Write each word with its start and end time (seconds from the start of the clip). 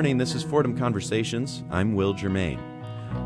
morning. 0.00 0.16
This 0.16 0.34
is 0.34 0.42
Fordham 0.42 0.74
Conversations. 0.78 1.62
I'm 1.70 1.94
Will 1.94 2.14
Germain. 2.14 2.58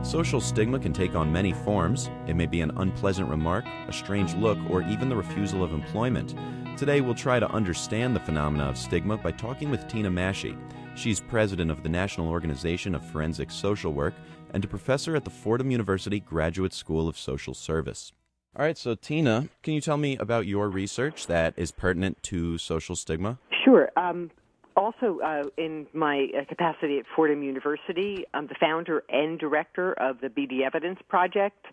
Social 0.03 0.41
stigma 0.41 0.81
can 0.81 0.93
take 0.93 1.15
on 1.15 1.33
many 1.33 1.53
forms. 1.53 2.11
It 2.27 2.35
may 2.35 2.47
be 2.47 2.62
an 2.62 2.73
unpleasant 2.79 3.29
remark, 3.29 3.65
a 3.87 3.93
strange 3.93 4.35
look, 4.35 4.59
or 4.69 4.83
even 4.83 5.09
the 5.09 5.15
refusal 5.15 5.63
of 5.63 5.73
employment. 5.73 6.34
Today, 6.77 7.01
we'll 7.01 7.15
try 7.15 7.39
to 7.39 7.48
understand 7.52 8.16
the 8.16 8.19
phenomena 8.19 8.65
of 8.65 8.77
stigma 8.77 9.16
by 9.16 9.30
talking 9.30 9.71
with 9.71 9.87
Tina 9.87 10.11
Maschi. 10.11 10.59
She's 10.97 11.21
president 11.21 11.71
of 11.71 11.84
the 11.84 11.89
National 11.89 12.29
Organization 12.29 12.97
of 12.97 13.09
Forensic 13.09 13.52
Social 13.52 13.93
Work 13.93 14.15
and 14.52 14.65
a 14.65 14.66
professor 14.66 15.15
at 15.15 15.23
the 15.23 15.30
Fordham 15.30 15.70
University 15.70 16.19
Graduate 16.19 16.73
School 16.73 17.06
of 17.06 17.16
Social 17.16 17.55
Service. 17.55 18.11
All 18.56 18.65
right, 18.65 18.77
so 18.77 18.97
Tina, 18.97 19.48
can 19.62 19.75
you 19.75 19.80
tell 19.80 19.97
me 19.97 20.16
about 20.16 20.48
your 20.48 20.69
research 20.69 21.29
that 21.29 21.55
is 21.56 21.70
pertinent 21.70 22.20
to 22.25 22.59
social 22.59 22.97
stigma? 22.97 23.38
Sure. 23.65 23.93
Um, 23.97 24.33
also, 24.77 25.20
uh, 25.24 25.45
in 25.56 25.87
my 25.92 26.28
uh, 26.37 26.45
capacity 26.46 26.98
at 26.98 27.05
Fordham 27.15 27.42
University, 27.42 28.24
I'm 28.34 28.46
the 28.46 28.56
founder 28.60 29.05
and 29.09 29.38
director 29.38 29.92
of 29.92 30.20
the 30.20 30.28
Be 30.28 30.46
the 30.46 30.65
Evidence 30.65 30.98
Project, 31.09 31.65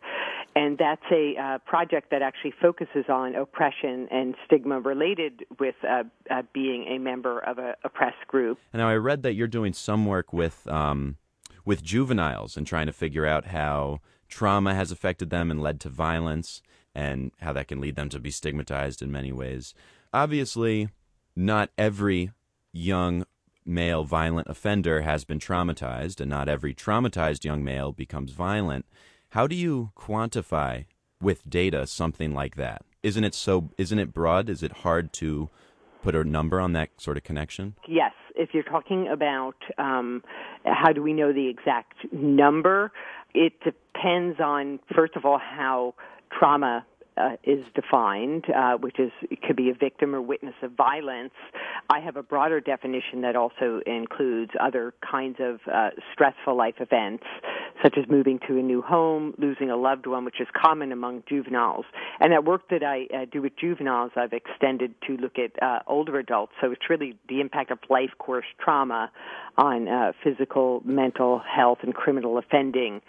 and 0.55 0.77
that's 0.77 1.03
a 1.11 1.35
uh, 1.35 1.57
project 1.59 2.11
that 2.11 2.21
actually 2.21 2.53
focuses 2.61 3.05
on 3.09 3.35
oppression 3.35 4.07
and 4.11 4.35
stigma 4.45 4.79
related 4.79 5.45
with 5.59 5.75
uh, 5.87 6.03
uh, 6.29 6.43
being 6.53 6.85
a 6.87 6.97
member 6.99 7.39
of 7.39 7.57
a 7.57 7.75
oppressed 7.83 8.27
group. 8.27 8.59
Now, 8.73 8.87
I 8.89 8.95
read 8.95 9.23
that 9.23 9.33
you're 9.33 9.47
doing 9.47 9.73
some 9.73 10.05
work 10.05 10.31
with 10.33 10.67
um, 10.67 11.17
with 11.65 11.83
juveniles 11.83 12.57
and 12.57 12.67
trying 12.67 12.87
to 12.87 12.93
figure 12.93 13.25
out 13.25 13.47
how 13.47 13.99
trauma 14.27 14.73
has 14.73 14.91
affected 14.91 15.29
them 15.29 15.51
and 15.51 15.61
led 15.61 15.79
to 15.81 15.89
violence, 15.89 16.61
and 16.93 17.31
how 17.41 17.53
that 17.53 17.67
can 17.67 17.81
lead 17.81 17.95
them 17.95 18.09
to 18.09 18.19
be 18.19 18.31
stigmatized 18.31 19.01
in 19.01 19.11
many 19.11 19.31
ways. 19.31 19.73
Obviously, 20.13 20.89
not 21.35 21.69
every 21.77 22.31
young 22.71 23.25
male 23.65 24.03
violent 24.03 24.47
offender 24.47 25.01
has 25.01 25.23
been 25.23 25.39
traumatized, 25.39 26.19
and 26.19 26.29
not 26.29 26.49
every 26.49 26.73
traumatized 26.73 27.43
young 27.43 27.63
male 27.63 27.91
becomes 27.91 28.31
violent. 28.31 28.85
How 29.29 29.47
do 29.47 29.55
you 29.55 29.91
quantify 29.95 30.85
with 31.21 31.49
data 31.49 31.87
something 31.87 32.33
like 32.33 32.55
that? 32.55 32.83
Isn't 33.03 33.23
it 33.23 33.33
so? 33.33 33.69
Isn't 33.77 33.99
it 33.99 34.13
broad? 34.13 34.49
Is 34.49 34.63
it 34.63 34.71
hard 34.71 35.13
to 35.13 35.49
put 36.01 36.15
a 36.15 36.23
number 36.23 36.59
on 36.59 36.73
that 36.73 36.89
sort 36.97 37.17
of 37.17 37.23
connection? 37.23 37.75
Yes. 37.87 38.13
If 38.35 38.49
you're 38.53 38.63
talking 38.63 39.07
about 39.07 39.55
um, 39.77 40.23
how 40.65 40.91
do 40.93 41.01
we 41.03 41.13
know 41.13 41.33
the 41.33 41.49
exact 41.49 42.11
number, 42.11 42.91
it 43.33 43.53
depends 43.63 44.39
on 44.39 44.79
first 44.95 45.15
of 45.15 45.25
all 45.25 45.39
how 45.39 45.93
trauma 46.37 46.85
uh, 47.21 47.35
is 47.43 47.63
defined, 47.75 48.45
uh, 48.49 48.73
which 48.77 48.99
is 48.99 49.11
it 49.29 49.41
could 49.41 49.55
be 49.55 49.69
a 49.69 49.73
victim 49.73 50.15
or 50.15 50.21
witness 50.21 50.55
of 50.61 50.71
violence. 50.71 51.33
I 51.89 51.99
have 51.99 52.15
a 52.15 52.23
broader 52.23 52.59
definition 52.59 53.21
that 53.21 53.35
also 53.35 53.81
includes 53.85 54.51
other 54.59 54.93
kinds 55.09 55.37
of 55.39 55.59
uh, 55.71 55.89
stressful 56.13 56.55
life 56.55 56.75
events, 56.79 57.23
such 57.83 57.97
as 57.97 58.05
moving 58.09 58.39
to 58.47 58.57
a 58.57 58.61
new 58.61 58.81
home, 58.81 59.33
losing 59.37 59.69
a 59.69 59.75
loved 59.77 60.07
one, 60.07 60.25
which 60.25 60.39
is 60.39 60.47
common 60.59 60.91
among 60.91 61.23
juveniles. 61.27 61.85
And 62.19 62.31
that 62.31 62.45
work 62.45 62.69
that 62.69 62.83
I 62.83 63.07
uh, 63.15 63.25
do 63.31 63.41
with 63.41 63.53
juveniles, 63.57 64.11
I've 64.15 64.33
extended 64.33 64.93
to 65.07 65.17
look 65.17 65.37
at 65.37 65.61
uh, 65.61 65.79
older 65.87 66.17
adults. 66.17 66.53
So 66.61 66.71
it's 66.71 66.89
really 66.89 67.17
the 67.29 67.41
impact 67.41 67.71
of 67.71 67.79
life 67.89 68.11
course 68.17 68.45
trauma 68.59 69.11
on 69.57 69.87
uh, 69.87 70.13
physical, 70.23 70.81
mental 70.85 71.39
health, 71.39 71.79
and 71.83 71.93
criminal 71.93 72.37
offending 72.37 73.01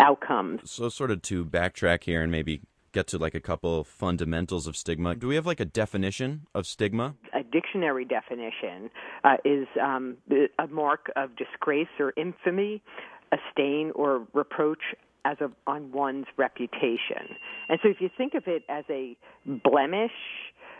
outcomes. 0.00 0.60
So, 0.64 0.88
sort 0.88 1.10
of 1.10 1.20
to 1.22 1.44
backtrack 1.44 2.04
here 2.04 2.22
and 2.22 2.32
maybe 2.32 2.62
get 2.98 3.06
to 3.06 3.18
like 3.18 3.36
a 3.36 3.40
couple 3.40 3.84
fundamentals 3.84 4.66
of 4.66 4.76
stigma. 4.76 5.14
Do 5.14 5.28
we 5.28 5.36
have 5.36 5.46
like 5.46 5.60
a 5.60 5.64
definition 5.64 6.48
of 6.52 6.66
stigma? 6.66 7.14
A 7.32 7.44
dictionary 7.44 8.04
definition 8.04 8.90
uh, 9.22 9.36
is 9.44 9.68
um, 9.80 10.16
a 10.58 10.66
mark 10.66 11.12
of 11.14 11.30
disgrace 11.36 11.94
or 12.00 12.12
infamy, 12.16 12.82
a 13.30 13.36
stain 13.52 13.92
or 13.94 14.26
reproach 14.32 14.82
as 15.24 15.36
of 15.40 15.52
on 15.68 15.92
one's 15.92 16.26
reputation. 16.36 17.36
And 17.68 17.78
so 17.82 17.88
if 17.88 18.00
you 18.00 18.10
think 18.16 18.34
of 18.34 18.44
it 18.48 18.64
as 18.68 18.84
a 18.90 19.16
blemish 19.46 20.18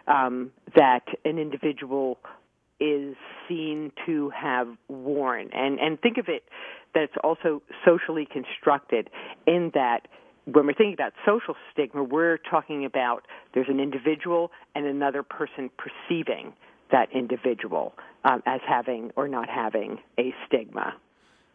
um, 0.08 0.50
that 0.74 1.04
an 1.24 1.38
individual 1.38 2.18
is 2.80 3.14
seen 3.48 3.92
to 4.06 4.30
have 4.30 4.68
worn, 4.88 5.50
and 5.52 5.78
and 5.78 6.00
think 6.00 6.16
of 6.16 6.26
it 6.28 6.44
that 6.94 7.02
it's 7.02 7.18
also 7.22 7.60
socially 7.84 8.26
constructed 8.32 9.10
in 9.46 9.70
that 9.74 10.06
when 10.52 10.66
we're 10.66 10.72
thinking 10.72 10.94
about 10.94 11.12
social 11.26 11.54
stigma, 11.72 12.02
we're 12.02 12.38
talking 12.38 12.84
about 12.84 13.26
there's 13.54 13.68
an 13.68 13.80
individual 13.80 14.50
and 14.74 14.86
another 14.86 15.22
person 15.22 15.70
perceiving 15.76 16.52
that 16.90 17.08
individual 17.14 17.92
um, 18.24 18.42
as 18.46 18.60
having 18.66 19.10
or 19.16 19.28
not 19.28 19.48
having 19.48 19.98
a 20.18 20.34
stigma. 20.46 20.94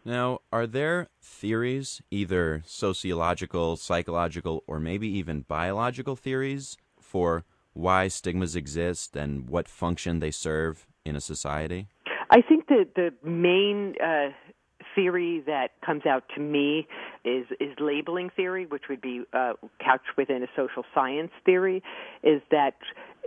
Now, 0.06 0.40
are 0.52 0.68
there 0.68 1.08
theories, 1.22 2.02
either 2.12 2.62
sociological, 2.66 3.78
psychological, 3.78 4.64
or 4.68 4.80
maybe 4.80 5.08
even 5.08 5.42
biological 5.42 6.16
theories, 6.16 6.78
for 7.00 7.46
why 7.74 8.10
stigmas 8.10 8.56
exist 8.56 9.16
and 9.16 9.50
what 9.50 9.68
function 9.68 10.20
they 10.20 10.32
serve 10.32 10.86
in 11.06 11.16
a 11.16 11.22
society? 11.22 11.88
I 12.30 12.42
think 12.42 12.68
that 12.68 12.96
the 12.96 13.14
main 13.28 13.96
uh, 14.04 14.30
theory 14.96 15.44
that 15.46 15.72
comes 15.86 16.06
out 16.06 16.24
to 16.36 16.42
me 16.42 16.88
is 17.24 17.46
is 17.60 17.74
labeling 17.80 18.30
theory, 18.36 18.66
which 18.66 18.84
would 18.90 19.02
be 19.02 19.24
uh, 19.34 19.54
couched 19.84 20.18
within 20.18 20.44
a 20.44 20.48
social 20.56 20.84
science 20.94 21.32
theory, 21.46 21.82
is 22.24 22.42
that 22.52 22.76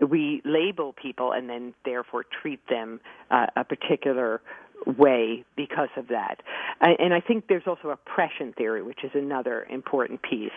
we 0.06 0.42
label 0.44 0.92
people 0.92 1.32
and 1.32 1.48
then 1.48 1.74
therefore 1.84 2.24
treat 2.42 2.60
them 2.68 3.00
uh, 3.30 3.46
a 3.56 3.64
particular 3.64 4.40
way 4.86 5.44
because 5.56 5.88
of 5.96 6.08
that. 6.08 6.42
And 6.80 7.14
I 7.14 7.20
think 7.20 7.46
there's 7.48 7.66
also 7.66 7.88
oppression 7.88 8.52
theory, 8.52 8.82
which 8.82 9.02
is 9.02 9.10
another 9.14 9.66
important 9.70 10.20
piece, 10.22 10.50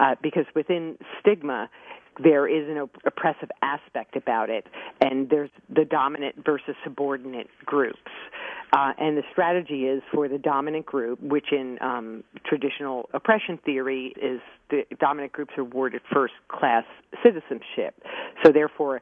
uh, 0.00 0.14
because 0.22 0.46
within 0.54 0.96
stigma, 1.20 1.68
there 2.22 2.48
is 2.48 2.68
an 2.68 2.88
oppressive 3.06 3.50
aspect 3.62 4.16
about 4.16 4.50
it, 4.50 4.66
and 5.00 5.28
there's 5.30 5.50
the 5.68 5.84
dominant 5.84 6.44
versus 6.44 6.74
subordinate 6.82 7.48
groups. 7.64 7.98
Uh, 8.72 8.92
and 8.98 9.16
the 9.16 9.22
strategy 9.32 9.86
is 9.86 10.02
for 10.12 10.28
the 10.28 10.38
dominant 10.38 10.84
group, 10.84 11.20
which 11.22 11.52
in 11.52 11.78
um, 11.80 12.22
traditional 12.44 13.08
oppression 13.14 13.58
theory 13.64 14.12
is 14.20 14.40
the 14.70 14.84
dominant 15.00 15.32
groups 15.32 15.52
are 15.56 15.62
awarded 15.62 16.02
first 16.12 16.34
class 16.48 16.84
citizenship. 17.22 17.94
So 18.44 18.52
therefore, 18.52 19.00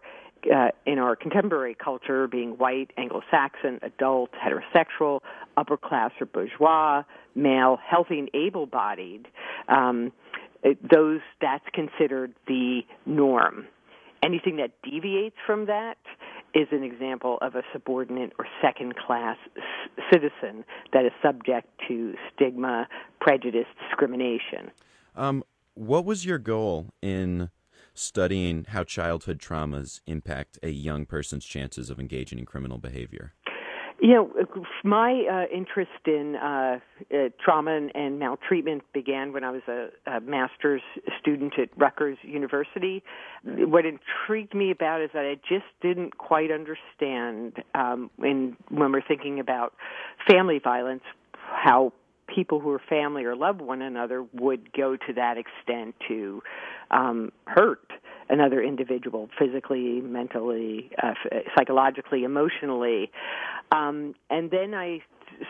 uh, 0.55 0.69
in 0.85 1.01
our 1.01 1.17
contemporary 1.17 1.75
culture, 1.75 2.29
being 2.29 2.51
white, 2.51 2.93
Anglo-Saxon, 2.97 3.81
adult, 3.83 4.31
heterosexual, 4.33 5.21
upper 5.57 5.77
class 5.77 6.13
or 6.21 6.27
bourgeois, 6.27 7.03
male, 7.35 7.79
healthy 7.85 8.21
and 8.21 8.31
able-bodied, 8.35 9.27
um, 9.69 10.13
it, 10.63 10.79
those 10.89 11.21
that's 11.41 11.65
considered 11.73 12.33
the 12.47 12.83
norm. 13.05 13.67
Anything 14.23 14.57
that 14.57 14.71
deviates 14.83 15.37
from 15.45 15.67
that 15.67 15.99
is 16.57 16.69
an 16.73 16.83
example 16.83 17.37
of 17.43 17.55
a 17.55 17.63
subordinate 17.73 18.33
or 18.39 18.47
second 18.63 18.97
class 18.97 19.37
citizen 20.11 20.65
that 20.93 21.05
is 21.05 21.13
subject 21.23 21.69
to 21.87 22.15
stigma, 22.33 22.89
prejudice, 23.21 23.67
discrimination. 23.87 24.71
Um, 25.15 25.45
what 25.75 26.07
was 26.07 26.25
your 26.25 26.39
goal 26.39 26.89
in 27.03 27.51
studying 27.93 28.65
how 28.69 28.85
childhood 28.85 29.39
traumas 29.39 30.01
impact 30.07 30.59
a 30.63 30.71
young 30.71 31.05
person's 31.05 31.45
chances 31.45 31.91
of 31.91 32.01
engaging 32.01 32.39
in 32.39 32.47
criminal 32.47 32.79
behavior? 32.79 33.35
You 33.99 34.15
know, 34.15 34.31
my 34.85 35.25
uh, 35.31 35.55
interest 35.55 35.91
in 36.07 36.37
uh, 36.37 36.79
uh, 37.13 37.17
trauma 37.43 37.77
and, 37.77 37.91
and, 37.95 38.19
maltreatment 38.19 38.83
began 38.93 39.33
when 39.33 39.43
I 39.43 39.51
was 39.51 39.63
a, 39.69 39.89
a, 40.07 40.21
master's 40.21 40.83
student 41.19 41.55
at 41.59 41.71
Rutgers 41.79 42.19
University. 42.23 43.03
What 43.43 43.85
intrigued 43.87 44.55
me 44.55 44.71
about 44.71 45.01
is 45.01 45.11
that 45.15 45.25
I 45.25 45.37
just 45.49 45.65
didn't 45.81 46.19
quite 46.19 46.51
understand 46.51 47.65
um, 47.75 48.11
in, 48.23 48.57
when 48.69 48.93
we're 48.93 49.01
thinking 49.01 49.41
about 49.41 49.73
family 50.29 50.61
violence 50.63 51.05
how 51.33 51.93
people 52.27 52.61
who 52.61 52.71
are 52.71 52.83
family 52.89 53.25
or 53.25 53.35
love 53.35 53.61
one 53.61 53.81
another 53.81 54.27
would 54.35 54.73
go 54.73 54.97
to 54.97 55.13
that 55.15 55.37
extent 55.39 55.95
to 56.09 56.43
um, 56.91 57.33
hurt 57.47 57.91
another 58.29 58.63
individual 58.63 59.29
physically, 59.39 60.01
mentally, 60.01 60.91
uh, 61.03 61.15
psychologically, 61.57 62.25
emotionally. 62.25 63.11
Um, 63.73 64.15
and 64.31 64.51
then 64.51 64.75
I 64.75 65.01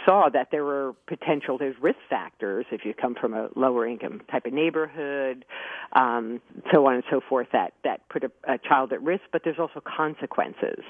saw 0.05 0.29
that 0.33 0.49
there 0.51 0.65
were 0.65 0.95
potential 1.07 1.59
there's 1.59 1.77
risk 1.81 1.99
factors 2.09 2.67
if 2.71 2.85
you 2.85 2.95
come 2.95 3.15
from 3.15 3.35
a 3.35 3.49
lower 3.57 3.87
income 3.87 4.21
type 4.31 4.47
of 4.47 4.53
neighborhood 4.53 5.45
um, 5.93 6.41
so 6.73 6.87
on 6.87 6.95
and 6.95 7.05
so 7.11 7.21
forth 7.29 7.49
that 7.53 7.73
that 7.85 8.09
put 8.09 8.25
a, 8.25 8.31
a 8.49 8.59
child 8.59 8.93
at 8.93 9.03
risk 9.03 9.23
but 9.33 9.43
there's 9.45 9.59
also 9.59 9.81
consequences. 9.81 10.83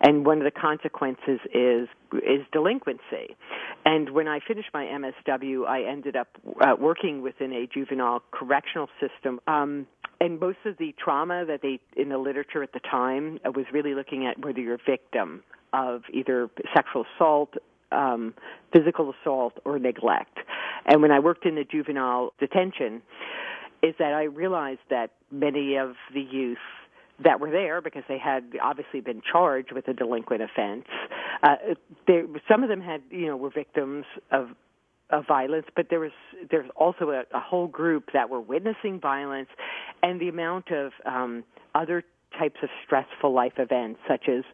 And 0.00 0.26
one 0.26 0.38
of 0.38 0.44
the 0.44 0.50
consequences 0.50 1.40
is 1.52 1.88
is 2.12 2.46
delinquency. 2.52 3.36
And 3.84 4.10
when 4.10 4.28
I 4.28 4.40
finished 4.46 4.68
my 4.72 4.84
MSW 4.84 5.66
I 5.66 5.84
ended 5.90 6.16
up 6.16 6.28
uh, 6.60 6.76
working 6.78 7.22
within 7.22 7.52
a 7.52 7.66
juvenile 7.66 8.22
correctional 8.30 8.88
system. 9.00 9.40
Um, 9.46 9.86
and 10.20 10.38
most 10.38 10.58
of 10.64 10.78
the 10.78 10.94
trauma 11.02 11.44
that 11.46 11.60
they 11.62 11.80
in 11.96 12.08
the 12.08 12.18
literature 12.18 12.62
at 12.62 12.72
the 12.72 12.80
time 12.80 13.38
was 13.44 13.66
really 13.72 13.94
looking 13.94 14.26
at 14.26 14.38
whether 14.44 14.60
you're 14.60 14.74
a 14.74 14.90
victim 14.90 15.42
of 15.72 16.02
either 16.12 16.48
sexual 16.74 17.04
assault, 17.16 17.54
um, 17.92 18.34
physical 18.72 19.12
assault 19.20 19.54
or 19.64 19.78
neglect. 19.78 20.38
And 20.86 21.02
when 21.02 21.10
I 21.10 21.18
worked 21.18 21.46
in 21.46 21.54
the 21.54 21.64
juvenile 21.64 22.32
detention, 22.38 23.02
is 23.82 23.94
that 23.98 24.12
I 24.12 24.24
realized 24.24 24.80
that 24.90 25.10
many 25.30 25.76
of 25.76 25.94
the 26.12 26.20
youth 26.20 26.58
that 27.22 27.38
were 27.38 27.50
there 27.50 27.80
because 27.80 28.02
they 28.08 28.18
had 28.18 28.44
obviously 28.62 29.00
been 29.00 29.22
charged 29.30 29.72
with 29.72 29.86
a 29.88 29.92
delinquent 29.92 30.42
offense. 30.42 30.86
Uh, 31.42 31.56
there, 32.06 32.24
some 32.50 32.62
of 32.62 32.68
them 32.68 32.80
had, 32.80 33.02
you 33.10 33.26
know, 33.26 33.36
were 33.36 33.50
victims 33.50 34.04
of 34.30 34.48
of 35.10 35.26
violence, 35.26 35.66
but 35.76 35.88
there 35.90 36.00
was 36.00 36.12
there's 36.50 36.68
also 36.76 37.10
a, 37.10 37.24
a 37.36 37.40
whole 37.40 37.66
group 37.66 38.04
that 38.14 38.30
were 38.30 38.40
witnessing 38.40 38.98
violence, 38.98 39.48
and 40.02 40.18
the 40.18 40.28
amount 40.28 40.70
of 40.72 40.92
um, 41.04 41.44
other 41.74 42.02
types 42.38 42.56
of 42.62 42.68
stressful 42.84 43.32
life 43.32 43.54
events, 43.58 44.00
such 44.08 44.28
as 44.28 44.44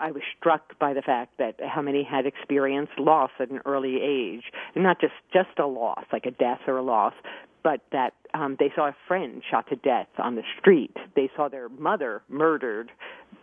I 0.00 0.10
was 0.10 0.22
struck 0.38 0.78
by 0.78 0.94
the 0.94 1.02
fact 1.02 1.38
that 1.38 1.56
how 1.62 1.82
many 1.82 2.02
had 2.02 2.26
experienced 2.26 2.98
loss 2.98 3.30
at 3.40 3.50
an 3.50 3.60
early 3.64 3.98
age, 4.02 4.44
and 4.74 4.84
not 4.84 5.00
just 5.00 5.14
just 5.32 5.58
a 5.58 5.66
loss, 5.66 6.04
like 6.12 6.26
a 6.26 6.30
death 6.30 6.60
or 6.66 6.78
a 6.78 6.82
loss, 6.82 7.14
but 7.62 7.80
that 7.92 8.12
um, 8.34 8.56
they 8.58 8.72
saw 8.76 8.88
a 8.88 8.96
friend 9.08 9.42
shot 9.50 9.68
to 9.68 9.76
death 9.76 10.08
on 10.18 10.36
the 10.36 10.42
street. 10.58 10.96
They 11.14 11.30
saw 11.34 11.48
their 11.48 11.68
mother 11.68 12.22
murdered 12.28 12.92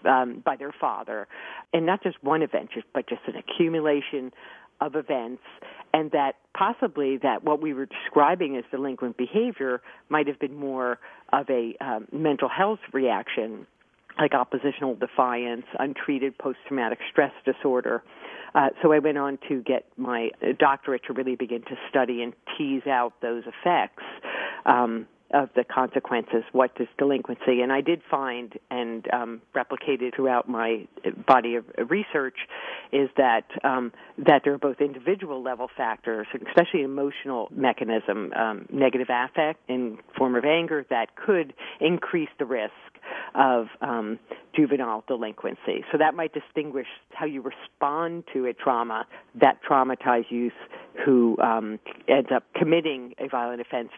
um, 0.05 0.41
by 0.45 0.55
their 0.55 0.73
father, 0.79 1.27
and 1.73 1.85
not 1.85 2.03
just 2.03 2.23
one 2.23 2.41
event, 2.41 2.69
but 2.93 3.07
just 3.07 3.21
an 3.27 3.35
accumulation 3.35 4.31
of 4.81 4.95
events, 4.95 5.43
and 5.93 6.11
that 6.11 6.35
possibly 6.57 7.17
that 7.17 7.43
what 7.43 7.61
we 7.61 7.73
were 7.73 7.85
describing 7.85 8.57
as 8.57 8.63
delinquent 8.71 9.17
behavior 9.17 9.81
might 10.09 10.27
have 10.27 10.39
been 10.39 10.55
more 10.55 10.99
of 11.31 11.49
a 11.49 11.75
um, 11.81 12.07
mental 12.11 12.49
health 12.49 12.79
reaction 12.91 13.65
like 14.19 14.33
oppositional 14.33 14.95
defiance, 14.95 15.65
untreated 15.79 16.37
post 16.37 16.59
traumatic 16.67 16.99
stress 17.11 17.33
disorder. 17.45 18.03
Uh, 18.55 18.69
so 18.81 18.93
I 18.93 18.99
went 18.99 19.17
on 19.17 19.39
to 19.49 19.61
get 19.63 19.85
my 19.97 20.29
doctorate 20.59 21.01
to 21.07 21.13
really 21.13 21.35
begin 21.35 21.61
to 21.63 21.75
study 21.89 22.21
and 22.21 22.33
tease 22.57 22.85
out 22.85 23.13
those 23.21 23.43
effects. 23.47 24.03
Um, 24.65 25.07
of 25.33 25.49
the 25.55 25.63
consequences, 25.63 26.43
what 26.51 26.71
is 26.79 26.87
delinquency? 26.97 27.61
And 27.61 27.71
I 27.71 27.81
did 27.81 28.01
find 28.09 28.53
and 28.69 29.05
um, 29.11 29.41
replicated 29.55 30.15
throughout 30.15 30.47
my 30.47 30.87
body 31.25 31.55
of 31.55 31.65
research 31.89 32.37
is 32.91 33.09
that 33.17 33.45
um, 33.63 33.91
that 34.19 34.41
there 34.43 34.53
are 34.53 34.59
both 34.59 34.79
individual 34.79 35.41
level 35.41 35.69
factors, 35.75 36.27
especially 36.47 36.83
emotional 36.83 37.49
mechanism, 37.51 38.31
um, 38.33 38.67
negative 38.71 39.07
affect 39.09 39.59
in 39.67 39.97
form 40.15 40.35
of 40.35 40.45
anger 40.45 40.85
that 40.91 41.15
could 41.15 41.53
increase 41.81 42.29
the 42.37 42.45
risk 42.45 42.71
of 43.35 43.67
um, 43.81 44.19
juvenile 44.55 45.03
delinquency. 45.07 45.83
So 45.91 45.97
that 45.97 46.13
might 46.13 46.33
distinguish 46.33 46.87
how 47.11 47.25
you 47.25 47.41
respond 47.41 48.23
to 48.33 48.45
a 48.45 48.53
trauma, 48.53 49.05
that 49.35 49.59
traumatized 49.67 50.29
youth 50.29 50.53
who 51.05 51.37
um, 51.39 51.79
ends 52.07 52.29
up 52.33 52.43
committing 52.55 53.15
a 53.17 53.27
violent 53.27 53.61
offense 53.61 53.89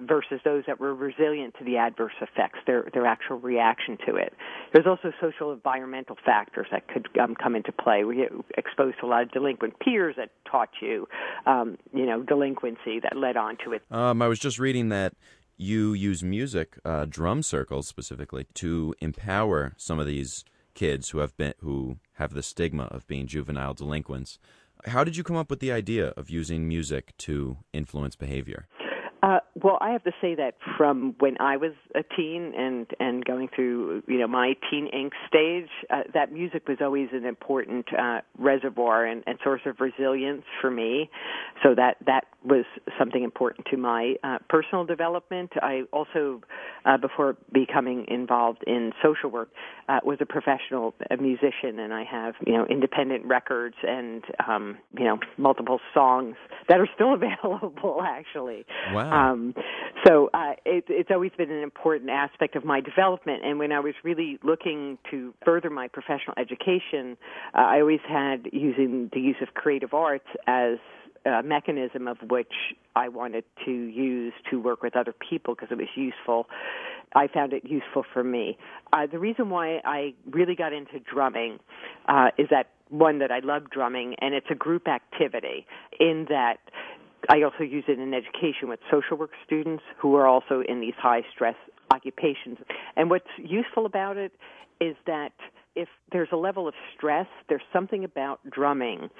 versus 0.00 0.40
those 0.44 0.64
that 0.66 0.78
were 0.78 0.94
resilient 0.94 1.54
to 1.58 1.64
the 1.64 1.78
adverse 1.78 2.12
effects, 2.20 2.58
their, 2.66 2.88
their 2.92 3.06
actual 3.06 3.38
reaction 3.38 3.96
to 4.06 4.16
it. 4.16 4.34
There's 4.72 4.86
also 4.86 5.12
social 5.20 5.52
environmental 5.52 6.16
factors 6.24 6.66
that 6.70 6.86
could 6.88 7.08
um, 7.18 7.34
come 7.34 7.56
into 7.56 7.72
play. 7.72 8.04
We 8.04 8.16
get 8.16 8.32
exposed 8.58 9.00
to 9.00 9.06
a 9.06 9.08
lot 9.08 9.22
of 9.22 9.30
delinquent 9.32 9.80
peers 9.80 10.16
that 10.18 10.30
taught 10.50 10.70
you, 10.82 11.08
um, 11.46 11.78
you 11.94 12.04
know, 12.04 12.22
delinquency 12.22 13.00
that 13.02 13.16
led 13.16 13.36
on 13.36 13.56
to 13.64 13.72
it. 13.72 13.82
Um, 13.90 14.20
I 14.20 14.28
was 14.28 14.38
just 14.38 14.58
reading 14.58 14.90
that 14.90 15.14
you 15.56 15.92
use 15.92 16.22
music, 16.22 16.78
uh, 16.84 17.06
drum 17.08 17.42
circles 17.42 17.86
specifically, 17.86 18.46
to 18.54 18.94
empower 19.00 19.74
some 19.76 19.98
of 19.98 20.06
these 20.06 20.44
kids 20.74 21.10
who 21.10 21.18
have 21.18 21.36
been 21.36 21.54
who 21.60 21.98
have 22.14 22.34
the 22.34 22.42
stigma 22.42 22.84
of 22.84 23.06
being 23.06 23.26
juvenile 23.26 23.74
delinquents. 23.74 24.38
How 24.86 25.04
did 25.04 25.16
you 25.16 25.22
come 25.22 25.36
up 25.36 25.48
with 25.48 25.60
the 25.60 25.72
idea 25.72 26.08
of 26.08 26.28
using 26.28 26.68
music 26.68 27.16
to 27.18 27.58
influence 27.72 28.16
behavior? 28.16 28.66
Uh, 29.54 29.60
well, 29.62 29.78
I 29.80 29.90
have 29.90 30.04
to 30.04 30.12
say 30.20 30.34
that 30.34 30.54
from 30.76 31.14
when 31.18 31.36
I 31.40 31.56
was 31.56 31.72
a 31.94 32.02
teen 32.02 32.52
and 32.56 32.86
and 32.98 33.24
going 33.24 33.48
through 33.54 34.02
you 34.06 34.18
know 34.18 34.26
my 34.26 34.54
teen 34.70 34.88
angst 34.94 35.26
stage, 35.28 35.70
uh, 35.90 36.02
that 36.12 36.32
music 36.32 36.68
was 36.68 36.78
always 36.80 37.08
an 37.12 37.24
important 37.24 37.86
uh, 37.98 38.20
reservoir 38.38 39.04
and, 39.06 39.22
and 39.26 39.38
source 39.42 39.62
of 39.66 39.80
resilience 39.80 40.44
for 40.60 40.70
me. 40.70 41.10
So 41.62 41.74
that 41.74 41.96
that 42.06 42.26
was 42.44 42.64
something 42.98 43.22
important 43.22 43.66
to 43.70 43.76
my 43.76 44.14
uh, 44.22 44.38
personal 44.48 44.84
development. 44.84 45.52
I 45.62 45.82
also, 45.92 46.42
uh, 46.84 46.98
before 46.98 47.36
becoming 47.52 48.04
involved 48.08 48.62
in 48.66 48.92
social 49.02 49.30
work, 49.30 49.48
uh, 49.88 50.00
was 50.04 50.18
a 50.20 50.26
professional 50.26 50.94
a 51.10 51.16
musician, 51.16 51.78
and 51.78 51.92
I 51.92 52.04
have 52.04 52.34
you 52.46 52.54
know 52.54 52.66
independent 52.66 53.24
records 53.24 53.76
and 53.82 54.24
um, 54.46 54.78
you 54.96 55.04
know 55.04 55.18
multiple 55.36 55.80
songs 55.92 56.36
that 56.68 56.80
are 56.80 56.88
still 56.94 57.14
available 57.18 58.02
actually. 58.02 58.66
Wow. 58.92 59.32
Um, 59.32 59.43
so 60.06 60.30
uh, 60.32 60.52
it, 60.64 60.84
it's 60.88 61.10
always 61.10 61.32
been 61.36 61.50
an 61.50 61.62
important 61.62 62.10
aspect 62.10 62.56
of 62.56 62.64
my 62.64 62.80
development. 62.80 63.42
And 63.44 63.58
when 63.58 63.72
I 63.72 63.80
was 63.80 63.94
really 64.02 64.38
looking 64.42 64.98
to 65.10 65.34
further 65.44 65.70
my 65.70 65.88
professional 65.88 66.34
education, 66.36 67.16
uh, 67.54 67.58
I 67.58 67.80
always 67.80 68.00
had 68.08 68.48
using 68.52 69.10
the 69.12 69.20
use 69.20 69.36
of 69.42 69.54
creative 69.54 69.94
arts 69.94 70.28
as 70.46 70.78
a 71.26 71.42
mechanism 71.42 72.06
of 72.06 72.18
which 72.28 72.52
I 72.94 73.08
wanted 73.08 73.44
to 73.64 73.70
use 73.70 74.34
to 74.50 74.60
work 74.60 74.82
with 74.82 74.94
other 74.94 75.14
people 75.30 75.54
because 75.54 75.68
it 75.70 75.78
was 75.78 75.88
useful. 75.96 76.46
I 77.14 77.28
found 77.28 77.52
it 77.52 77.64
useful 77.64 78.04
for 78.12 78.22
me. 78.22 78.58
Uh, 78.92 79.06
the 79.10 79.18
reason 79.18 79.48
why 79.48 79.80
I 79.84 80.14
really 80.30 80.54
got 80.54 80.72
into 80.72 81.00
drumming 81.00 81.60
uh, 82.08 82.28
is 82.36 82.48
that 82.50 82.70
one 82.90 83.20
that 83.20 83.30
I 83.30 83.40
love 83.40 83.70
drumming, 83.70 84.14
and 84.20 84.34
it's 84.34 84.46
a 84.50 84.54
group 84.54 84.86
activity 84.86 85.66
in 85.98 86.26
that 86.28 86.58
I 87.28 87.42
also 87.42 87.62
use 87.62 87.84
it 87.88 87.98
in 87.98 88.14
education 88.14 88.68
with 88.68 88.80
social 88.90 89.16
work 89.16 89.30
students 89.44 89.82
who 89.98 90.14
are 90.16 90.26
also 90.26 90.62
in 90.66 90.80
these 90.80 90.94
high 90.98 91.22
stress 91.32 91.56
occupations. 91.92 92.58
And 92.96 93.10
what's 93.10 93.28
useful 93.38 93.86
about 93.86 94.16
it 94.16 94.32
is 94.80 94.96
that 95.06 95.32
if 95.76 95.88
there's 96.12 96.28
a 96.32 96.36
level 96.36 96.68
of 96.68 96.74
stress, 96.96 97.26
there's 97.48 97.62
something 97.72 98.04
about 98.04 98.40
drumming 98.48 99.10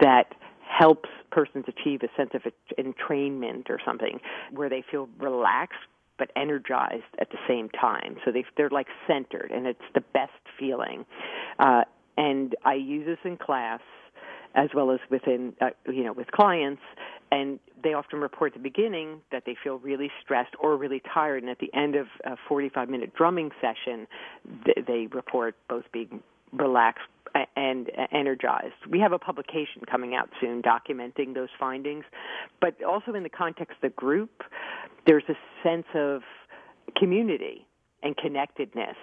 that 0.00 0.34
helps 0.68 1.08
persons 1.30 1.64
achieve 1.68 2.00
a 2.02 2.08
sense 2.16 2.30
of 2.34 2.42
entrainment 2.78 3.70
or 3.70 3.78
something 3.84 4.20
where 4.52 4.68
they 4.68 4.84
feel 4.90 5.08
relaxed 5.18 5.78
but 6.18 6.30
energized 6.34 7.04
at 7.20 7.30
the 7.30 7.38
same 7.46 7.68
time. 7.68 8.16
So 8.24 8.32
they 8.32 8.44
they're 8.56 8.70
like 8.70 8.86
centered, 9.06 9.50
and 9.52 9.66
it's 9.66 9.78
the 9.94 10.00
best 10.00 10.32
feeling. 10.58 11.04
Uh, 11.58 11.82
and 12.16 12.54
I 12.64 12.74
use 12.74 13.06
this 13.06 13.18
in 13.24 13.36
class 13.36 13.80
as 14.54 14.70
well 14.74 14.90
as 14.90 15.00
within 15.10 15.52
uh, 15.60 15.70
you 15.86 16.04
know 16.04 16.12
with 16.12 16.30
clients 16.32 16.82
and 17.30 17.58
they 17.82 17.92
often 17.92 18.20
report 18.20 18.52
at 18.52 18.62
the 18.62 18.62
beginning 18.62 19.20
that 19.32 19.44
they 19.46 19.56
feel 19.62 19.78
really 19.78 20.10
stressed 20.22 20.54
or 20.60 20.76
really 20.76 21.02
tired 21.12 21.42
and 21.42 21.50
at 21.50 21.58
the 21.58 21.72
end 21.74 21.94
of 21.94 22.06
a 22.24 22.36
45 22.48 22.88
minute 22.88 23.12
drumming 23.14 23.50
session 23.60 24.06
they 24.86 25.08
report 25.12 25.56
both 25.68 25.84
being 25.92 26.22
relaxed 26.52 27.08
and 27.54 27.90
energized. 28.12 28.74
We 28.88 29.00
have 29.00 29.12
a 29.12 29.18
publication 29.18 29.82
coming 29.90 30.14
out 30.14 30.30
soon 30.40 30.62
documenting 30.62 31.34
those 31.34 31.48
findings, 31.58 32.04
but 32.60 32.82
also 32.82 33.14
in 33.14 33.22
the 33.22 33.28
context 33.28 33.76
of 33.76 33.90
the 33.90 33.94
group, 33.94 34.42
there's 35.06 35.24
a 35.28 35.34
sense 35.62 35.86
of 35.94 36.22
community 36.96 37.66
and 38.02 38.16
connectedness 38.16 38.96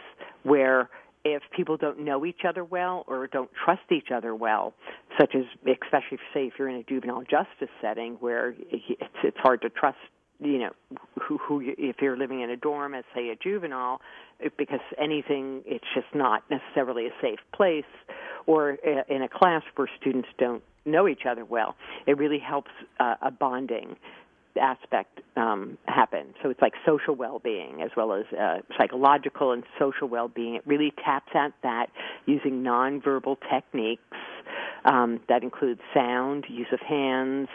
where 0.44 0.90
if 1.26 1.42
people 1.56 1.78
don't 1.78 2.00
know 2.00 2.26
each 2.26 2.42
other 2.48 2.64
well 2.64 3.04
or 3.08 3.28
don't 3.28 3.50
trust 3.64 3.92
each 3.92 4.12
other 4.14 4.36
well, 4.36 4.74
such 5.20 5.36
as 5.36 5.44
especially 5.62 6.18
say 6.34 6.48
if 6.48 6.54
you're 6.60 6.70
in 6.70 6.76
a 6.76 6.84
juvenile 6.84 7.22
justice 7.22 7.74
setting 7.82 8.16
where 8.16 8.56
it's 8.70 9.16
it's 9.24 9.38
hard 9.38 9.62
to 9.62 9.70
trust 9.70 9.98
you 10.40 10.60
know 10.60 10.72
who 11.22 11.38
who 11.38 11.62
you, 11.62 11.76
if 11.78 11.98
you're 12.02 12.18
living 12.18 12.42
in 12.42 12.50
a 12.50 12.58
dorm 12.58 12.94
as 12.94 13.04
say 13.16 13.30
a 13.30 13.36
juvenile 13.36 14.02
because 14.58 14.80
anything 15.02 15.62
it's 15.66 15.86
just 15.96 16.08
not 16.14 16.44
necessarily 16.50 17.06
a 17.06 17.12
safe 17.22 17.40
place 17.54 17.86
or 18.46 18.72
in 18.72 19.22
a 19.22 19.30
class 19.30 19.64
where 19.76 19.88
students 20.00 20.28
don't 20.38 20.64
know 20.86 21.08
each 21.08 21.26
other 21.30 21.46
well 21.46 21.76
it 22.08 22.18
really 22.18 22.40
helps 22.40 22.72
uh, 23.00 23.16
a 23.22 23.32
bonding 23.32 23.96
aspect 24.62 25.22
um, 25.36 25.78
happen. 25.86 26.34
So 26.42 26.50
it's 26.50 26.62
like 26.62 26.74
social 26.86 27.16
well-being 27.16 27.82
as 27.82 27.92
well 27.98 28.14
as 28.14 28.26
uh, 28.38 28.58
psychological 28.78 29.52
and 29.52 29.64
social 29.80 30.08
well-being. 30.08 30.56
It 30.56 30.64
really 30.66 30.94
taps 31.04 31.32
at 31.34 31.54
that 31.64 31.88
using 32.26 32.64
nonverbal 32.64 33.38
techniques 33.52 34.02
um, 34.86 35.20
that 35.30 35.44
include 35.44 35.80
sound, 35.94 36.46
use 36.50 36.68
of 36.72 36.80
hands, 36.80 37.48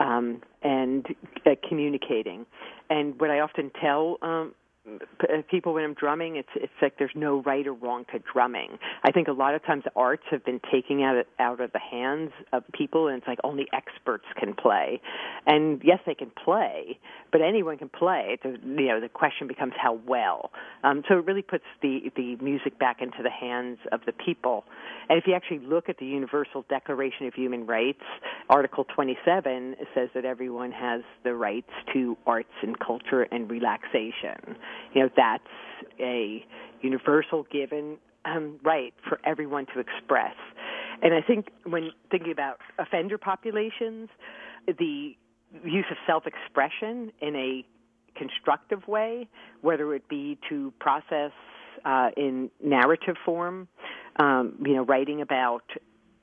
um, 0.00 0.42
and 0.62 1.06
uh, 1.46 1.50
communicating. 1.68 2.46
And 2.90 3.18
what 3.20 3.30
I 3.30 3.40
often 3.40 3.70
tell 3.80 4.18
um, 4.22 4.54
people 5.50 5.74
when 5.74 5.84
I'm 5.84 5.94
drumming, 5.94 6.36
it's 6.36 6.48
it's 6.54 6.72
like 6.80 6.98
there's 6.98 7.12
no 7.14 7.42
right 7.42 7.66
or 7.66 7.72
wrong 7.72 8.04
to 8.12 8.20
drumming. 8.32 8.78
I 9.04 9.12
think 9.12 9.28
a 9.28 9.32
lot 9.32 9.54
of 9.54 9.64
times 9.64 9.84
arts 9.96 10.24
have 10.30 10.44
been 10.44 10.60
taken 10.70 11.00
out 11.02 11.26
out 11.38 11.60
of 11.60 11.72
the 11.72 11.78
hands 11.78 12.30
of 12.52 12.64
people, 12.72 13.08
and 13.08 13.18
it's 13.18 13.26
like 13.26 13.38
only 13.44 13.66
experts 13.72 14.24
can 14.38 14.54
play. 14.54 15.00
And 15.46 15.80
yes, 15.84 15.98
they 16.06 16.14
can 16.14 16.30
play, 16.44 16.98
but 17.32 17.40
anyone 17.40 17.78
can 17.78 17.88
play. 17.88 18.38
It's, 18.42 18.62
you 18.64 18.88
know, 18.88 19.00
the 19.00 19.08
question 19.08 19.46
becomes 19.48 19.74
how 19.76 19.98
well. 20.06 20.50
Um, 20.84 21.02
so 21.08 21.18
it 21.18 21.26
really 21.26 21.42
puts 21.42 21.64
the 21.82 22.10
the 22.16 22.36
music 22.36 22.78
back 22.78 23.00
into 23.00 23.22
the 23.22 23.30
hands 23.30 23.78
of 23.92 24.00
the 24.06 24.12
people. 24.12 24.64
And 25.08 25.18
if 25.18 25.26
you 25.26 25.34
actually 25.34 25.60
look 25.60 25.88
at 25.88 25.98
the 25.98 26.06
Universal 26.06 26.66
Declaration 26.68 27.26
of 27.26 27.34
Human 27.34 27.66
Rights, 27.66 28.02
Article 28.50 28.84
27 28.94 29.76
says 29.94 30.08
that 30.14 30.24
everyone 30.24 30.72
has 30.72 31.02
the 31.24 31.34
rights 31.34 31.70
to 31.92 32.16
arts 32.26 32.48
and 32.62 32.78
culture 32.78 33.22
and 33.22 33.50
relaxation. 33.50 34.56
You 34.94 35.02
know, 35.02 35.10
that's 35.16 35.44
a 36.00 36.44
universal 36.80 37.46
given 37.50 37.98
um, 38.24 38.58
right 38.62 38.94
for 39.08 39.20
everyone 39.24 39.66
to 39.74 39.80
express. 39.80 40.34
And 41.02 41.14
I 41.14 41.20
think 41.20 41.48
when 41.64 41.90
thinking 42.10 42.32
about 42.32 42.58
offender 42.78 43.18
populations, 43.18 44.08
the 44.66 45.16
use 45.64 45.86
of 45.90 45.96
self-expression 46.06 47.12
in 47.20 47.36
a 47.36 47.64
constructive 48.16 48.86
way, 48.88 49.28
whether 49.62 49.94
it 49.94 50.08
be 50.08 50.38
to 50.48 50.72
process 50.80 51.30
uh, 51.84 52.10
in 52.16 52.50
narrative 52.62 53.16
form, 53.24 53.68
um, 54.18 54.54
you 54.64 54.74
know, 54.74 54.84
writing 54.84 55.20
about 55.20 55.62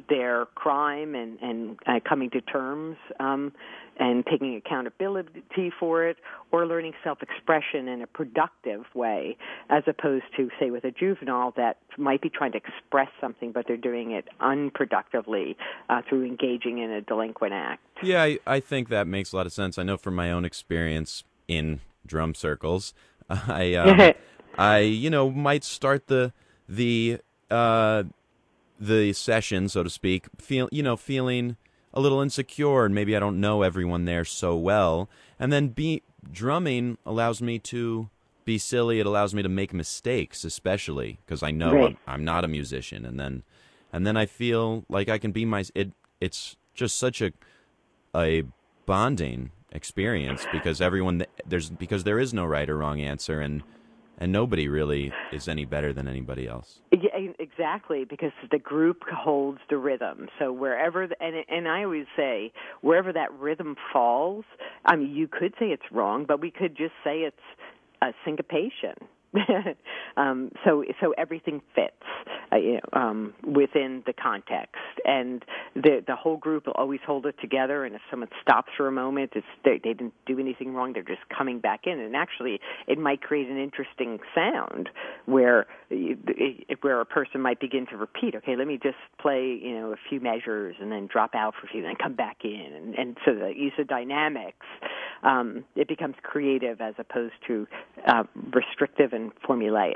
their 0.09 0.45
crime 0.55 1.15
and 1.15 1.39
and 1.41 1.79
uh, 1.87 1.99
coming 2.07 2.29
to 2.31 2.41
terms 2.41 2.97
um, 3.19 3.51
and 3.97 4.25
taking 4.25 4.55
accountability 4.55 5.71
for 5.79 6.05
it, 6.05 6.17
or 6.51 6.65
learning 6.65 6.93
self-expression 7.03 7.87
in 7.87 8.01
a 8.01 8.07
productive 8.07 8.83
way, 8.93 9.37
as 9.69 9.83
opposed 9.87 10.25
to 10.35 10.49
say 10.59 10.69
with 10.69 10.83
a 10.83 10.91
juvenile 10.91 11.53
that 11.55 11.77
might 11.97 12.21
be 12.21 12.29
trying 12.29 12.51
to 12.51 12.57
express 12.57 13.07
something, 13.21 13.51
but 13.53 13.65
they're 13.67 13.77
doing 13.77 14.11
it 14.11 14.27
unproductively 14.41 15.55
uh, 15.89 16.01
through 16.07 16.25
engaging 16.25 16.79
in 16.79 16.91
a 16.91 17.01
delinquent 17.01 17.53
act. 17.53 17.81
Yeah, 18.03 18.21
I, 18.21 18.39
I 18.45 18.59
think 18.59 18.89
that 18.89 19.07
makes 19.07 19.31
a 19.31 19.37
lot 19.37 19.45
of 19.45 19.53
sense. 19.53 19.77
I 19.77 19.83
know 19.83 19.97
from 19.97 20.15
my 20.15 20.29
own 20.29 20.43
experience 20.43 21.23
in 21.47 21.79
drum 22.05 22.35
circles, 22.35 22.93
I 23.29 23.75
um, 23.75 24.13
I 24.57 24.79
you 24.79 25.09
know 25.09 25.29
might 25.29 25.63
start 25.63 26.07
the 26.07 26.33
the 26.67 27.19
uh, 27.49 28.03
the 28.79 29.13
session, 29.13 29.69
so 29.69 29.83
to 29.83 29.89
speak, 29.89 30.27
feel 30.37 30.69
you 30.71 30.83
know 30.83 30.97
feeling 30.97 31.57
a 31.93 32.01
little 32.01 32.21
insecure, 32.21 32.85
and 32.85 32.93
maybe 32.93 33.15
I 33.15 33.19
don't 33.19 33.39
know 33.39 33.61
everyone 33.61 34.05
there 34.05 34.25
so 34.25 34.55
well, 34.55 35.09
and 35.39 35.51
then 35.51 35.69
be 35.69 36.03
drumming 36.31 36.97
allows 37.05 37.41
me 37.41 37.59
to 37.59 38.09
be 38.43 38.57
silly. 38.57 38.99
It 38.99 39.05
allows 39.05 39.33
me 39.33 39.41
to 39.43 39.49
make 39.49 39.73
mistakes, 39.73 40.43
especially 40.43 41.19
because 41.25 41.41
I 41.41 41.51
know 41.51 41.73
right. 41.73 41.97
I'm, 42.07 42.13
I'm, 42.13 42.25
not 42.25 42.43
a 42.43 42.47
musician, 42.47 43.05
and 43.05 43.19
then 43.19 43.43
and 43.93 44.05
then 44.05 44.17
I 44.17 44.25
feel 44.25 44.83
like 44.89 45.09
I 45.09 45.17
can 45.17 45.31
be 45.31 45.45
my. 45.45 45.63
It 45.73 45.91
it's 46.19 46.55
just 46.73 46.97
such 46.97 47.21
a 47.21 47.31
a 48.15 48.43
bonding 48.85 49.51
experience 49.71 50.45
because 50.51 50.79
everyone 50.79 51.25
there's 51.45 51.69
because 51.69 52.03
there 52.03 52.19
is 52.19 52.33
no 52.33 52.45
right 52.45 52.69
or 52.69 52.77
wrong 52.77 53.01
answer, 53.01 53.39
and 53.39 53.63
and 54.17 54.31
nobody 54.31 54.67
really 54.67 55.11
is 55.31 55.47
any 55.47 55.65
better 55.65 55.93
than 55.93 56.07
anybody 56.07 56.47
else. 56.47 56.79
Yeah, 56.91 57.31
exactly, 57.39 58.05
because 58.05 58.31
the 58.51 58.59
group 58.59 59.03
holds 59.09 59.59
the 59.69 59.77
rhythm. 59.77 60.27
So 60.39 60.51
wherever, 60.51 61.07
the, 61.07 61.21
and 61.21 61.35
and 61.49 61.67
I 61.67 61.83
always 61.83 62.05
say 62.15 62.51
wherever 62.81 63.11
that 63.13 63.33
rhythm 63.33 63.75
falls, 63.91 64.45
I 64.85 64.95
mean, 64.95 65.15
you 65.15 65.27
could 65.27 65.53
say 65.59 65.67
it's 65.67 65.91
wrong, 65.91 66.25
but 66.25 66.41
we 66.41 66.51
could 66.51 66.75
just 66.75 66.93
say 67.03 67.19
it's 67.19 67.37
a 68.01 68.13
syncopation. 68.23 68.95
um, 70.17 70.51
so 70.63 70.83
so 71.01 71.13
everything 71.17 71.61
fits 71.73 71.93
uh, 72.51 72.57
you 72.57 72.73
know, 72.73 72.99
um, 72.99 73.33
within 73.43 74.03
the 74.05 74.13
context, 74.13 74.75
and 75.03 75.43
the 75.75 76.03
the 76.05 76.15
whole 76.15 76.37
group 76.37 76.67
will 76.67 76.73
always 76.73 76.99
hold 77.05 77.25
it 77.25 77.35
together. 77.41 77.85
And 77.85 77.95
if 77.95 78.01
someone 78.09 78.29
stops 78.41 78.71
for 78.77 78.87
a 78.87 78.91
moment, 78.91 79.31
it's 79.35 79.45
they, 79.63 79.79
they 79.83 79.93
didn't 79.93 80.13
do 80.25 80.39
anything 80.39 80.73
wrong; 80.73 80.93
they're 80.93 81.03
just 81.03 81.27
coming 81.35 81.59
back 81.59 81.81
in. 81.85 81.99
And 81.99 82.15
actually, 82.15 82.59
it 82.87 82.97
might 82.97 83.21
create 83.21 83.49
an 83.49 83.57
interesting 83.57 84.19
sound 84.33 84.89
where 85.25 85.65
where 86.81 87.01
a 87.01 87.05
person 87.05 87.41
might 87.41 87.59
begin 87.59 87.85
to 87.87 87.97
repeat. 87.97 88.35
Okay, 88.35 88.55
let 88.55 88.67
me 88.67 88.79
just 88.81 88.97
play 89.19 89.59
you 89.61 89.77
know 89.79 89.91
a 89.91 89.97
few 90.09 90.19
measures 90.19 90.75
and 90.79 90.91
then 90.91 91.07
drop 91.07 91.35
out 91.35 91.53
for 91.59 91.67
a 91.67 91.69
few, 91.69 91.79
and 91.79 91.89
then 91.89 91.95
come 91.95 92.13
back 92.13 92.37
in, 92.43 92.73
and, 92.75 92.95
and 92.95 93.17
so 93.25 93.33
the 93.33 93.53
use 93.55 93.73
of 93.79 93.87
dynamics 93.87 94.65
um, 95.23 95.65
it 95.75 95.87
becomes 95.87 96.15
creative 96.21 96.81
as 96.81 96.93
opposed 96.97 97.33
to 97.47 97.67
uh, 98.07 98.23
restrictive 98.53 99.13
and 99.13 99.24
formulaic. 99.47 99.95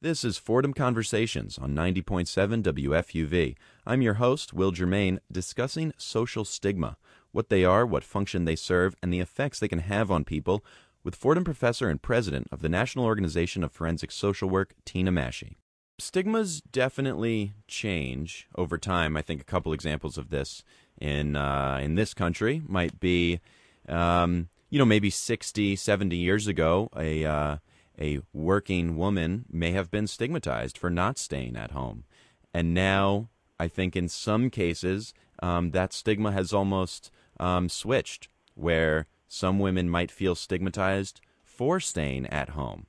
This 0.00 0.24
is 0.24 0.36
Fordham 0.36 0.74
Conversations 0.74 1.56
on 1.58 1.74
90.7 1.74 2.62
WFUV. 2.62 3.56
I'm 3.86 4.02
your 4.02 4.14
host, 4.14 4.52
Will 4.52 4.70
Germain, 4.70 5.20
discussing 5.32 5.94
social 5.96 6.44
stigma, 6.44 6.96
what 7.32 7.48
they 7.48 7.64
are, 7.64 7.86
what 7.86 8.04
function 8.04 8.44
they 8.44 8.56
serve, 8.56 8.94
and 9.02 9.12
the 9.12 9.20
effects 9.20 9.58
they 9.58 9.68
can 9.68 9.78
have 9.78 10.10
on 10.10 10.24
people, 10.24 10.64
with 11.02 11.14
Fordham 11.14 11.44
professor 11.44 11.88
and 11.88 12.02
president 12.02 12.48
of 12.52 12.60
the 12.60 12.68
National 12.68 13.04
Organization 13.04 13.64
of 13.64 13.72
Forensic 13.72 14.10
Social 14.10 14.48
Work, 14.48 14.74
Tina 14.84 15.10
Maschi. 15.10 15.54
Stigmas 15.98 16.60
definitely 16.60 17.54
change 17.66 18.48
over 18.56 18.76
time. 18.76 19.16
I 19.16 19.22
think 19.22 19.40
a 19.40 19.44
couple 19.44 19.72
examples 19.72 20.18
of 20.18 20.30
this 20.30 20.64
in 21.00 21.36
uh, 21.36 21.78
in 21.80 21.94
this 21.94 22.14
country 22.14 22.62
might 22.66 23.00
be 23.00 23.40
um, 23.88 24.48
you 24.70 24.78
know, 24.78 24.84
maybe 24.84 25.10
60, 25.10 25.76
70 25.76 26.16
years 26.16 26.46
ago, 26.46 26.88
a, 26.96 27.24
uh, 27.24 27.56
a 28.00 28.20
working 28.32 28.96
woman 28.96 29.44
may 29.50 29.72
have 29.72 29.90
been 29.90 30.06
stigmatized 30.06 30.76
for 30.76 30.90
not 30.90 31.18
staying 31.18 31.56
at 31.56 31.70
home. 31.70 32.04
And 32.52 32.74
now, 32.74 33.28
I 33.58 33.68
think 33.68 33.96
in 33.96 34.08
some 34.08 34.50
cases, 34.50 35.14
um, 35.42 35.70
that 35.72 35.92
stigma 35.92 36.32
has 36.32 36.52
almost 36.52 37.10
um, 37.40 37.68
switched, 37.68 38.28
where 38.54 39.06
some 39.28 39.58
women 39.58 39.88
might 39.88 40.10
feel 40.10 40.34
stigmatized 40.34 41.20
for 41.42 41.80
staying 41.80 42.26
at 42.26 42.50
home. 42.50 42.86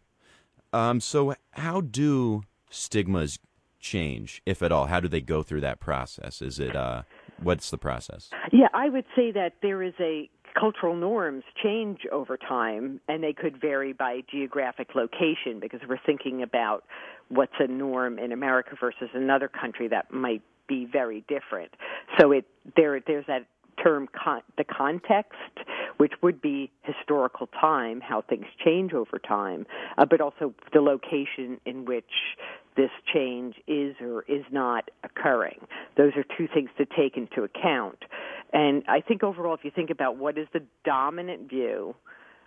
Um, 0.73 0.99
so, 0.99 1.35
how 1.51 1.81
do 1.81 2.43
stigmas 2.69 3.39
change, 3.79 4.41
if 4.45 4.61
at 4.61 4.71
all? 4.71 4.87
How 4.87 4.99
do 4.99 5.07
they 5.07 5.21
go 5.21 5.43
through 5.43 5.61
that 5.61 5.79
process? 5.79 6.41
Is 6.41 6.59
it 6.59 6.75
uh, 6.75 7.03
what's 7.41 7.69
the 7.69 7.77
process? 7.77 8.29
Yeah, 8.51 8.67
I 8.73 8.89
would 8.89 9.05
say 9.15 9.31
that 9.31 9.53
there 9.61 9.81
is 9.81 9.93
a 9.99 10.29
cultural 10.59 10.95
norms 10.95 11.43
change 11.61 11.99
over 12.11 12.37
time 12.37 12.99
and 13.07 13.23
they 13.23 13.33
could 13.33 13.59
vary 13.59 13.93
by 13.93 14.21
geographic 14.31 14.95
location 14.95 15.59
because 15.59 15.81
we're 15.87 15.99
thinking 16.05 16.41
about 16.41 16.83
what's 17.29 17.53
a 17.59 17.67
norm 17.67 18.19
in 18.19 18.31
America 18.31 18.75
versus 18.79 19.09
another 19.13 19.47
country 19.47 19.87
that 19.87 20.11
might 20.11 20.41
be 20.67 20.85
very 20.85 21.23
different. 21.27 21.71
So 22.19 22.31
it 22.31 22.45
there 22.75 22.99
there's 23.05 23.25
that 23.27 23.45
term 23.83 24.07
con- 24.15 24.41
the 24.57 24.63
context 24.63 25.33
which 25.97 26.13
would 26.21 26.41
be 26.41 26.71
historical 26.83 27.47
time 27.47 27.99
how 28.01 28.21
things 28.21 28.45
change 28.63 28.93
over 28.93 29.19
time 29.19 29.65
uh, 29.97 30.05
but 30.05 30.21
also 30.21 30.53
the 30.73 30.79
location 30.79 31.59
in 31.65 31.83
which 31.83 32.05
this 32.75 32.91
change 33.13 33.55
is 33.67 33.95
or 34.01 34.23
is 34.27 34.43
not 34.51 34.89
occurring 35.03 35.59
those 35.97 36.13
are 36.15 36.25
two 36.37 36.47
things 36.53 36.69
to 36.77 36.85
take 36.85 37.17
into 37.17 37.43
account 37.43 38.03
and 38.55 38.83
I 38.87 39.01
think 39.01 39.21
overall, 39.21 39.53
if 39.53 39.65
you 39.65 39.71
think 39.71 39.89
about 39.89 40.15
what 40.15 40.37
is 40.37 40.47
the 40.53 40.61
dominant 40.85 41.49
view, 41.49 41.93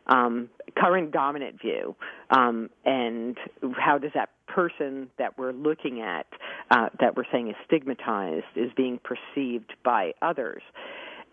um, 0.06 0.48
current 0.74 1.12
dominant 1.12 1.60
view, 1.60 1.96
um, 2.30 2.70
and 2.86 3.36
how 3.76 3.98
does 3.98 4.12
that 4.14 4.30
person 4.46 5.10
that 5.18 5.36
we're 5.36 5.52
looking 5.52 6.00
at, 6.00 6.26
uh, 6.70 6.88
that 7.00 7.14
we're 7.14 7.30
saying 7.30 7.48
is 7.48 7.56
stigmatized, 7.66 8.46
is 8.56 8.70
being 8.74 8.98
perceived 9.04 9.74
by 9.84 10.12
others. 10.22 10.62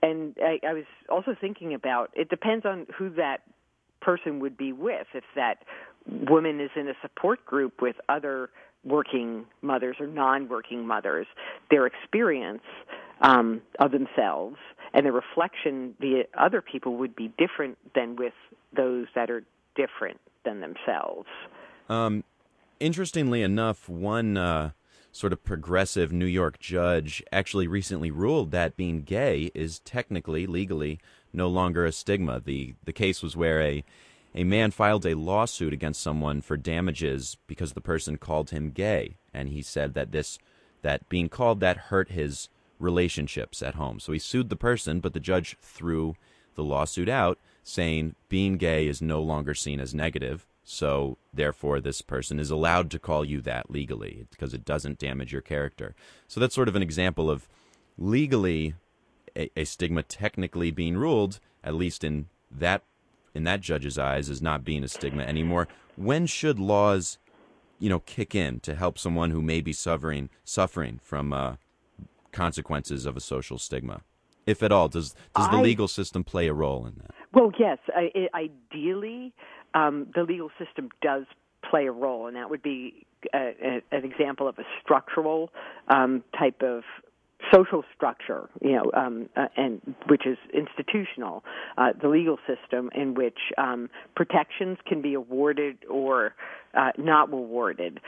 And 0.02 0.36
I, 0.44 0.60
I 0.68 0.74
was 0.74 0.84
also 1.10 1.38
thinking 1.40 1.74
about 1.74 2.12
it 2.14 2.30
depends 2.30 2.66
on 2.66 2.86
who 2.98 3.10
that 3.12 3.44
person 4.02 4.42
would 4.42 4.58
be 4.58 4.74
with. 4.74 5.08
If 5.14 5.24
that 5.36 5.64
woman 6.06 6.60
is 6.60 6.70
in 6.76 6.90
a 6.90 6.94
support 7.02 7.46
group 7.46 7.82
with 7.82 7.96
other 8.10 8.50
working 8.86 9.46
mothers 9.62 9.98
or 10.00 10.08
non-working 10.08 10.86
mothers, 10.86 11.28
their 11.72 11.86
experience 11.86 12.64
um, 13.22 13.62
of 13.80 13.92
themselves 13.92 14.58
and 14.94 15.06
the 15.06 15.12
reflection 15.12 15.94
via 16.00 16.24
other 16.38 16.62
people 16.62 16.96
would 16.96 17.16
be 17.16 17.32
different 17.38 17.78
than 17.94 18.16
with 18.16 18.34
those 18.76 19.08
that 19.14 19.30
are 19.30 19.44
different 19.76 20.20
than 20.46 20.62
themselves. 20.62 21.28
Um, 21.90 22.24
interestingly 22.80 23.42
enough, 23.42 23.90
one 23.90 24.38
uh, 24.38 24.72
sort 25.12 25.34
of 25.34 25.44
progressive 25.44 26.14
New 26.14 26.26
York 26.26 26.60
judge 26.60 27.22
actually 27.32 27.68
recently 27.68 28.10
ruled 28.10 28.52
that 28.52 28.78
being 28.78 29.02
gay 29.02 29.52
is 29.54 29.80
technically, 29.80 30.48
legally, 30.48 31.00
no 31.34 31.50
longer 31.50 31.86
a 31.86 31.92
stigma. 31.92 32.40
The 32.40 32.76
the 32.86 32.94
case 32.94 33.22
was 33.22 33.36
where 33.36 33.62
a 33.62 33.84
a 34.36 34.44
man 34.44 34.70
filed 34.72 35.06
a 35.06 35.16
lawsuit 35.16 35.74
against 35.74 36.02
someone 36.02 36.42
for 36.42 36.58
damages 36.58 37.38
because 37.48 37.74
the 37.74 37.82
person 37.82 38.18
called 38.18 38.50
him 38.50 38.72
gay, 38.72 39.16
and 39.34 39.50
he 39.50 39.62
said 39.62 39.94
that 39.94 40.12
this 40.12 40.38
that 40.82 41.08
being 41.10 41.30
called 41.30 41.62
that 41.62 41.78
hurt 41.78 42.10
his 42.10 42.50
relationships 42.78 43.64
at 43.64 43.76
home. 43.76 44.00
So 44.00 44.12
he 44.12 44.20
sued 44.20 44.50
the 44.50 44.56
person, 44.56 45.00
but 45.00 45.14
the 45.14 45.20
judge 45.20 45.58
threw 45.62 46.16
the 46.56 46.64
lawsuit 46.64 47.10
out, 47.10 47.40
saying 47.64 48.16
being 48.30 48.58
gay 48.58 48.88
is 48.88 49.02
no 49.02 49.22
longer 49.22 49.56
seen 49.56 49.80
as 49.80 49.96
negative 49.96 50.46
So, 50.68 51.18
therefore, 51.32 51.80
this 51.80 52.02
person 52.02 52.40
is 52.40 52.50
allowed 52.50 52.90
to 52.92 53.00
call 53.00 53.24
you 53.24 53.40
that 53.42 53.70
legally 53.70 54.26
because 54.32 54.52
it 54.56 54.66
doesn't 54.66 54.98
damage 54.98 55.32
your 55.32 55.44
character. 55.44 55.94
So, 56.28 56.40
that's 56.40 56.56
sort 56.56 56.68
of 56.68 56.76
an 56.76 56.82
example 56.82 57.30
of 57.30 57.48
legally 58.00 58.74
a, 59.38 59.52
a 59.56 59.66
stigma 59.66 60.02
technically 60.02 60.72
being 60.72 60.98
ruled, 60.98 61.40
at 61.64 61.76
least 61.76 62.04
in 62.04 62.30
that 62.50 62.82
in 63.36 63.44
that 63.44 63.62
judge's 63.62 64.00
eyes, 64.00 64.30
as 64.30 64.42
not 64.42 64.64
being 64.64 64.84
a 64.84 64.88
stigma 64.88 65.24
anymore. 65.24 65.68
When 65.96 66.26
should 66.26 66.58
laws, 66.58 67.20
you 67.78 67.90
know, 67.90 68.00
kick 68.00 68.34
in 68.34 68.62
to 68.62 68.74
help 68.74 68.98
someone 68.98 69.32
who 69.32 69.42
may 69.42 69.62
be 69.62 69.74
suffering 69.74 70.30
suffering 70.44 71.00
from 71.04 71.34
uh, 71.34 71.56
consequences 72.32 73.06
of 73.06 73.16
a 73.16 73.22
social 73.22 73.60
stigma? 73.60 74.02
If 74.46 74.64
at 74.64 74.72
all, 74.72 74.88
does 74.88 75.14
does 75.36 75.50
the 75.50 75.58
I, 75.58 75.62
legal 75.62 75.88
system 75.88 76.24
play 76.24 76.48
a 76.48 76.54
role 76.54 76.86
in 76.86 76.96
that? 77.02 77.12
Well, 77.34 77.52
yes. 77.60 77.80
I, 77.90 78.30
ideally, 78.34 79.34
um, 79.74 80.08
the 80.16 80.24
legal 80.24 80.50
system 80.58 80.90
does 81.02 81.26
play 81.70 81.88
a 81.88 81.92
role, 81.92 82.28
and 82.28 82.36
that 82.36 82.50
would 82.50 82.62
be 82.62 83.06
a, 83.34 83.38
a, 83.38 83.82
an 83.92 84.06
example 84.06 84.48
of 84.48 84.58
a 84.60 84.64
structural 84.82 85.52
um, 85.88 86.24
type 86.38 86.62
of 86.62 86.84
social 87.54 87.84
structure, 87.96 88.50
you 88.62 88.72
know, 88.72 88.92
um, 88.96 89.30
uh, 89.36 89.48
and 89.58 89.82
which 90.08 90.26
is 90.26 90.38
institutional, 90.54 91.44
uh, 91.78 91.90
the 92.02 92.08
legal 92.08 92.38
system 92.48 92.90
in 92.96 93.14
which 93.14 93.38
um, 93.58 93.90
protections 94.16 94.78
can 94.88 95.02
be 95.02 95.14
awarded 95.14 95.78
or 95.90 96.34
uh, 96.76 96.92
not 96.98 97.32
awarded. 97.32 98.00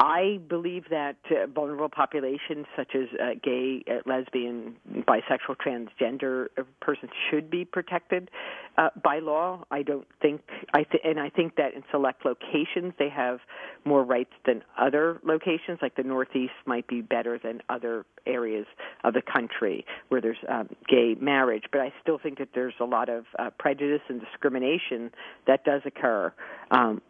I 0.00 0.40
believe 0.48 0.84
that 0.90 1.16
uh, 1.30 1.46
vulnerable 1.46 1.88
populations 1.88 2.66
such 2.76 2.94
as 2.94 3.08
uh, 3.20 3.34
gay, 3.42 3.84
uh, 3.88 3.98
lesbian, 4.06 4.74
bisexual, 4.92 5.56
transgender 5.64 6.46
persons 6.80 7.12
should 7.30 7.48
be 7.48 7.64
protected 7.64 8.30
uh, 8.76 8.88
by 9.02 9.20
law. 9.20 9.64
I 9.70 9.82
don't 9.82 10.06
think 10.20 10.42
I 10.72 10.82
th- 10.82 11.02
and 11.04 11.20
I 11.20 11.30
think 11.30 11.56
that 11.56 11.74
in 11.74 11.84
select 11.92 12.24
locations 12.24 12.92
they 12.98 13.08
have 13.08 13.38
more 13.84 14.02
rights 14.02 14.32
than 14.46 14.62
other 14.76 15.20
locations. 15.22 15.78
Like 15.80 15.94
the 15.94 16.02
Northeast 16.02 16.54
might 16.66 16.88
be 16.88 17.00
better 17.00 17.38
than 17.38 17.62
other 17.68 18.04
areas 18.26 18.66
of 19.04 19.14
the 19.14 19.22
country 19.22 19.86
where 20.08 20.20
there's 20.20 20.38
um, 20.48 20.68
gay 20.88 21.14
marriage. 21.20 21.64
But 21.70 21.82
I 21.82 21.92
still 22.02 22.18
think 22.18 22.38
that 22.38 22.48
there's 22.54 22.74
a 22.80 22.84
lot 22.84 23.08
of 23.08 23.26
uh, 23.38 23.50
prejudice 23.58 24.02
and 24.08 24.20
discrimination 24.20 25.12
that 25.46 25.64
does 25.64 25.82
occur 25.84 26.32
um, 26.72 27.00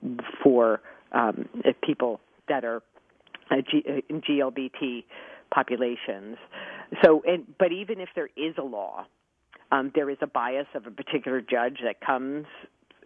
for 0.43 0.81
um, 1.13 1.49
people 1.83 2.21
that 2.49 2.65
are 2.65 2.83
uh, 3.51 3.57
G, 3.71 3.85
uh, 3.89 4.13
GLBT 4.13 5.05
populations. 5.53 6.37
So, 7.03 7.23
and, 7.27 7.45
but 7.59 7.73
even 7.73 8.01
if 8.01 8.09
there 8.15 8.29
is 8.37 8.55
a 8.59 8.63
law, 8.63 9.07
um, 9.73 9.91
there 9.95 10.11
is 10.11 10.19
a 10.21 10.27
bias 10.27 10.67
of 10.75 10.87
a 10.87 10.91
particular 10.91 11.41
judge 11.41 11.79
that 11.85 12.01
comes 12.01 12.47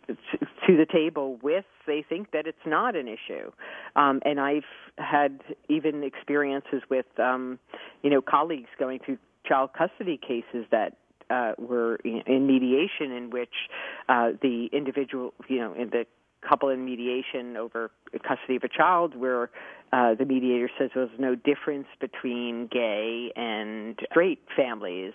to 0.09 0.77
the 0.77 0.87
table 0.91 1.39
with 1.43 1.67
they 1.87 2.05
think 2.09 2.31
that 2.33 2.47
it's 2.47 2.57
not 2.65 2.97
an 2.97 3.07
issue 3.07 3.51
um 3.95 4.21
and 4.25 4.41
i've 4.41 4.63
had 4.97 5.41
even 5.69 6.03
experiences 6.03 6.83
with 6.89 7.05
um 7.19 7.59
you 8.03 8.09
know 8.09 8.23
colleagues 8.23 8.71
going 8.79 8.99
through 9.05 9.19
child 9.45 9.71
custody 9.77 10.19
cases 10.19 10.65
that 10.71 10.97
uh 11.31 11.53
were 11.59 11.97
in 11.97 12.47
mediation 12.47 13.13
in 13.13 13.29
which 13.31 13.69
uh 14.09 14.31
the 14.41 14.71
individual 14.73 15.35
you 15.47 15.59
know 15.59 15.75
in 15.75 15.91
the 15.91 16.07
couple 16.47 16.69
in 16.69 16.85
mediation 16.85 17.57
over 17.57 17.91
custody 18.27 18.57
of 18.57 18.65
a 18.65 18.69
child 18.69 19.17
where 19.17 19.51
uh, 19.93 20.15
the 20.15 20.25
mediator 20.25 20.71
says 20.79 20.91
there's 20.95 21.11
no 21.19 21.35
difference 21.35 21.87
between 22.01 22.69
gay 22.71 23.33
and 23.37 23.99
straight 24.11 24.41
families, 24.57 25.13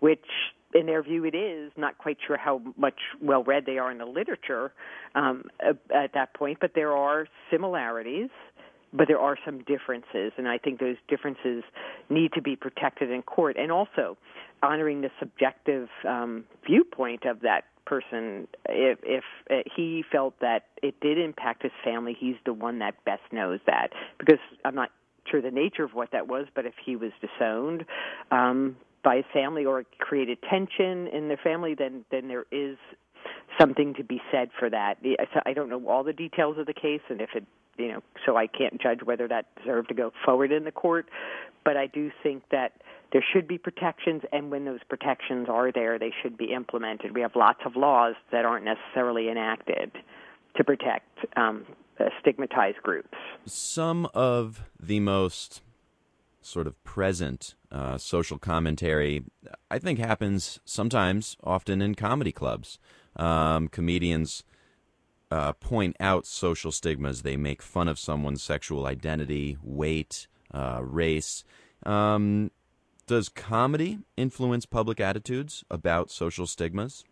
which 0.00 0.24
in 0.74 0.86
their 0.86 1.02
view 1.02 1.24
it 1.24 1.34
is. 1.34 1.72
Not 1.76 1.98
quite 1.98 2.18
sure 2.26 2.36
how 2.36 2.60
much 2.76 2.98
well 3.22 3.44
read 3.44 3.64
they 3.66 3.78
are 3.78 3.90
in 3.90 3.98
the 3.98 4.06
literature 4.06 4.72
um, 5.14 5.44
at 5.62 6.14
that 6.14 6.34
point, 6.34 6.58
but 6.60 6.72
there 6.74 6.92
are 6.92 7.26
similarities. 7.50 8.30
But 8.96 9.08
there 9.08 9.18
are 9.18 9.36
some 9.44 9.64
differences, 9.64 10.30
and 10.38 10.46
I 10.46 10.56
think 10.56 10.78
those 10.78 10.94
differences 11.08 11.64
need 12.08 12.32
to 12.34 12.40
be 12.40 12.54
protected 12.54 13.10
in 13.10 13.22
court, 13.22 13.56
and 13.58 13.72
also 13.72 14.16
honoring 14.62 15.00
the 15.00 15.10
subjective 15.18 15.88
um, 16.08 16.44
viewpoint 16.64 17.24
of 17.24 17.40
that 17.40 17.64
person 17.86 18.48
if 18.68 18.98
if 19.02 19.24
uh, 19.50 19.56
he 19.74 20.04
felt 20.10 20.38
that 20.40 20.66
it 20.82 20.98
did 21.00 21.18
impact 21.18 21.62
his 21.62 21.72
family 21.82 22.16
he's 22.18 22.36
the 22.44 22.52
one 22.52 22.78
that 22.78 23.02
best 23.04 23.22
knows 23.32 23.60
that. 23.66 23.88
Because 24.18 24.40
i'm 24.64 24.74
not 24.74 24.90
sure 25.30 25.40
the 25.40 25.50
nature 25.50 25.84
of 25.84 25.94
what 25.94 26.10
that 26.12 26.28
was 26.28 26.46
but 26.54 26.66
if 26.66 26.74
he 26.84 26.96
was 26.96 27.12
disowned 27.20 27.84
um 28.30 28.76
by 29.02 29.16
his 29.16 29.24
family 29.32 29.64
or 29.64 29.84
created 29.98 30.38
tension 30.48 31.06
in 31.08 31.28
their 31.28 31.40
family 31.42 31.74
then 31.74 32.04
then 32.10 32.28
there 32.28 32.44
is 32.50 32.76
something 33.58 33.94
to 33.94 34.04
be 34.04 34.20
said 34.30 34.50
for 34.58 34.68
that. 34.68 34.98
I 35.46 35.52
don't 35.54 35.70
know 35.70 35.88
all 35.88 36.04
the 36.04 36.12
details 36.12 36.58
of 36.58 36.66
the 36.66 36.74
case 36.74 37.00
and 37.08 37.20
if 37.20 37.30
it 37.34 37.44
you 37.78 37.88
know 37.88 38.02
so 38.24 38.36
i 38.36 38.46
can't 38.46 38.80
judge 38.80 39.00
whether 39.04 39.26
that 39.28 39.46
deserved 39.56 39.88
to 39.88 39.94
go 39.94 40.12
forward 40.24 40.52
in 40.52 40.64
the 40.64 40.72
court 40.72 41.08
but 41.64 41.76
i 41.76 41.86
do 41.86 42.10
think 42.22 42.42
that 42.50 42.72
there 43.14 43.24
should 43.32 43.46
be 43.46 43.58
protections, 43.58 44.22
and 44.32 44.50
when 44.50 44.64
those 44.64 44.80
protections 44.88 45.46
are 45.48 45.70
there, 45.70 46.00
they 46.00 46.12
should 46.20 46.36
be 46.36 46.52
implemented. 46.52 47.14
We 47.14 47.20
have 47.20 47.36
lots 47.36 47.60
of 47.64 47.76
laws 47.76 48.16
that 48.32 48.44
aren't 48.44 48.64
necessarily 48.64 49.28
enacted 49.30 49.92
to 50.56 50.64
protect 50.64 51.24
um, 51.36 51.64
stigmatized 52.20 52.78
groups. 52.82 53.16
Some 53.46 54.08
of 54.14 54.64
the 54.80 54.98
most 54.98 55.62
sort 56.42 56.66
of 56.66 56.82
present 56.82 57.54
uh, 57.70 57.98
social 57.98 58.36
commentary, 58.36 59.22
I 59.70 59.78
think, 59.78 60.00
happens 60.00 60.58
sometimes, 60.64 61.36
often 61.44 61.80
in 61.80 61.94
comedy 61.94 62.32
clubs. 62.32 62.80
Um, 63.14 63.68
comedians 63.68 64.42
uh, 65.30 65.52
point 65.52 65.94
out 66.00 66.26
social 66.26 66.72
stigmas. 66.72 67.22
They 67.22 67.36
make 67.36 67.62
fun 67.62 67.86
of 67.86 67.96
someone's 67.96 68.42
sexual 68.42 68.86
identity, 68.86 69.56
weight, 69.62 70.26
uh, 70.52 70.80
race. 70.82 71.44
Um, 71.86 72.50
does 73.06 73.28
comedy 73.28 73.98
influence 74.16 74.66
public 74.66 75.00
attitudes 75.00 75.64
about 75.70 76.10
social 76.10 76.46
stigmas? 76.46 77.04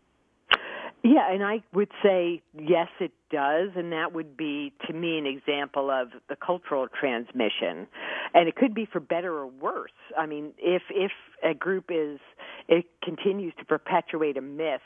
Yeah, 1.05 1.33
and 1.33 1.43
I 1.43 1.63
would 1.75 1.91
say 2.01 2.43
yes, 2.55 2.87
it 3.01 3.11
does, 3.31 3.71
and 3.75 3.91
that 3.91 4.13
would 4.15 4.37
be 4.37 4.73
to 4.87 4.93
me 4.93 5.19
an 5.19 5.27
example 5.27 5.91
of 5.91 6.11
the 6.29 6.37
cultural 6.37 6.87
transmission, 6.89 7.89
and 8.35 8.49
it 8.49 8.55
could 8.55 8.73
be 8.73 8.87
for 8.87 9.01
better 9.01 9.33
or 9.37 9.49
worse. 9.49 9.91
I 10.17 10.27
mean, 10.27 10.53
if 10.59 10.83
if 10.91 11.11
a 11.43 11.55
group 11.55 11.87
is 11.89 12.21
it 12.69 12.87
continues 13.03 13.53
to 13.59 13.65
perpetuate 13.65 14.37
a 14.37 14.41
myth 14.41 14.81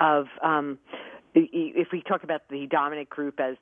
of 0.00 0.26
um, 0.42 0.78
if 1.34 1.88
we 1.92 2.02
talk 2.02 2.24
about 2.24 2.42
the 2.50 2.66
dominant 2.66 3.08
group 3.08 3.40
as 3.40 3.56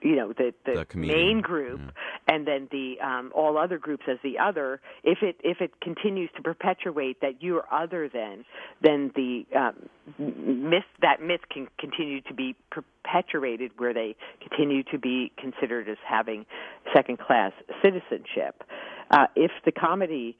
you 0.00 0.16
know 0.16 0.32
the 0.32 0.54
the, 0.64 0.86
the 0.90 0.98
main 0.98 1.40
group 1.40 1.80
yeah. 1.80 2.34
and 2.34 2.46
then 2.46 2.68
the 2.70 2.94
um 3.00 3.30
all 3.34 3.58
other 3.58 3.78
groups 3.78 4.04
as 4.10 4.18
the 4.22 4.38
other 4.38 4.80
if 5.04 5.18
it 5.22 5.36
if 5.42 5.60
it 5.60 5.72
continues 5.80 6.30
to 6.36 6.42
perpetuate 6.42 7.20
that 7.20 7.42
you're 7.42 7.64
other 7.72 8.08
than 8.08 8.44
then 8.80 9.12
the 9.14 9.44
um 9.56 9.88
myth 10.18 10.84
that 11.00 11.22
myth 11.22 11.42
can 11.50 11.68
continue 11.78 12.20
to 12.22 12.34
be 12.34 12.54
perpetuated 12.70 13.70
where 13.76 13.92
they 13.92 14.16
continue 14.40 14.82
to 14.82 14.98
be 14.98 15.32
considered 15.38 15.88
as 15.88 15.98
having 16.06 16.46
second 16.94 17.18
class 17.18 17.52
citizenship 17.82 18.62
uh 19.10 19.26
if 19.36 19.50
the 19.64 19.72
comedy 19.72 20.36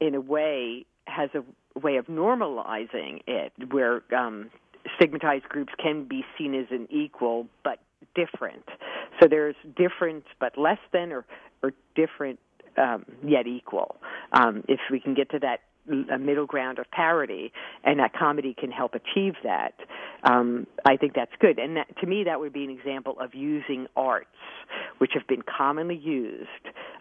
in 0.00 0.14
a 0.14 0.20
way 0.20 0.84
has 1.06 1.30
a 1.34 1.78
way 1.78 1.96
of 1.96 2.06
normalizing 2.06 3.20
it 3.26 3.52
where 3.70 4.02
um 4.16 4.50
stigmatized 4.96 5.48
groups 5.48 5.72
can 5.82 6.04
be 6.04 6.24
seen 6.38 6.54
as 6.54 6.66
an 6.70 6.86
equal 6.90 7.46
but 7.64 7.78
different. 8.14 8.64
So 9.20 9.28
there's 9.28 9.56
different 9.76 10.24
but 10.38 10.56
less 10.58 10.78
than 10.92 11.12
or, 11.12 11.24
or 11.62 11.72
different 11.94 12.38
um, 12.76 13.04
yet 13.24 13.46
equal. 13.46 13.96
Um, 14.32 14.64
if 14.68 14.80
we 14.90 15.00
can 15.00 15.14
get 15.14 15.30
to 15.30 15.38
that 15.40 15.60
a 16.12 16.18
middle 16.18 16.46
ground 16.46 16.78
of 16.78 16.90
parity, 16.90 17.52
and 17.84 18.00
that 18.00 18.12
comedy 18.12 18.54
can 18.58 18.70
help 18.70 18.94
achieve 18.94 19.34
that. 19.44 19.74
Um, 20.24 20.66
I 20.84 20.96
think 20.96 21.14
that's 21.14 21.32
good, 21.40 21.58
and 21.58 21.76
that, 21.76 21.86
to 22.00 22.06
me, 22.06 22.24
that 22.24 22.40
would 22.40 22.52
be 22.52 22.64
an 22.64 22.70
example 22.70 23.16
of 23.20 23.34
using 23.34 23.86
arts, 23.96 24.26
which 24.98 25.12
have 25.14 25.26
been 25.26 25.42
commonly 25.42 25.96
used. 25.96 26.48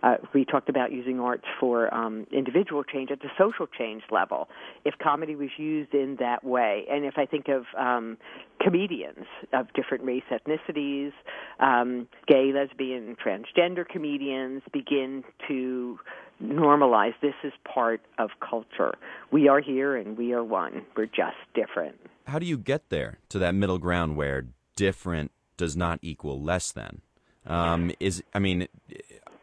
Uh, 0.04 0.16
we 0.34 0.46
talked 0.46 0.70
about 0.70 0.92
using 0.92 1.20
arts 1.20 1.46
for 1.60 1.92
um, 1.94 2.28
individual 2.32 2.84
change 2.84 3.10
at 3.12 3.20
the 3.22 3.30
social 3.38 3.68
change 3.68 4.04
level. 4.12 4.48
If 4.84 4.96
comedy 5.02 5.36
was 5.36 5.50
used 5.58 5.94
in 5.94 6.18
that 6.20 6.44
way, 6.44 6.86
and 6.90 7.06
if 7.06 7.16
I 7.18 7.26
think 7.26 7.48
of 7.48 7.64
um, 7.78 8.18
comedians 8.62 9.26
of 9.54 9.68
different 9.74 10.04
race 10.04 10.24
ethnicities, 10.32 11.12
um, 11.60 12.08
gay, 12.28 12.52
lesbian, 12.54 13.16
transgender 13.24 13.88
comedians 13.88 14.62
begin 14.72 15.24
to 15.48 16.00
normalize 16.44 17.14
this 17.22 17.34
is 17.44 17.54
part 17.72 18.02
of 18.18 18.30
culture. 18.48 18.96
We 19.32 19.48
are 19.48 19.60
here 19.60 19.96
and 19.96 20.18
we 20.18 20.34
are 20.34 20.44
one. 20.44 20.86
We're 20.96 21.06
just 21.06 21.38
different. 21.54 21.96
How 22.28 22.40
do 22.40 22.46
you 22.46 22.58
get 22.58 22.90
there 22.90 23.20
to 23.30 23.40
that 23.40 23.56
middle 23.56 23.78
ground 23.78 24.18
where 24.18 24.46
different 24.76 25.32
does 25.58 25.76
not 25.78 26.00
equal 26.02 26.42
less 26.42 26.72
than? 26.72 27.02
Um, 27.46 27.92
is 28.00 28.24
I 28.34 28.40
mean, 28.40 28.68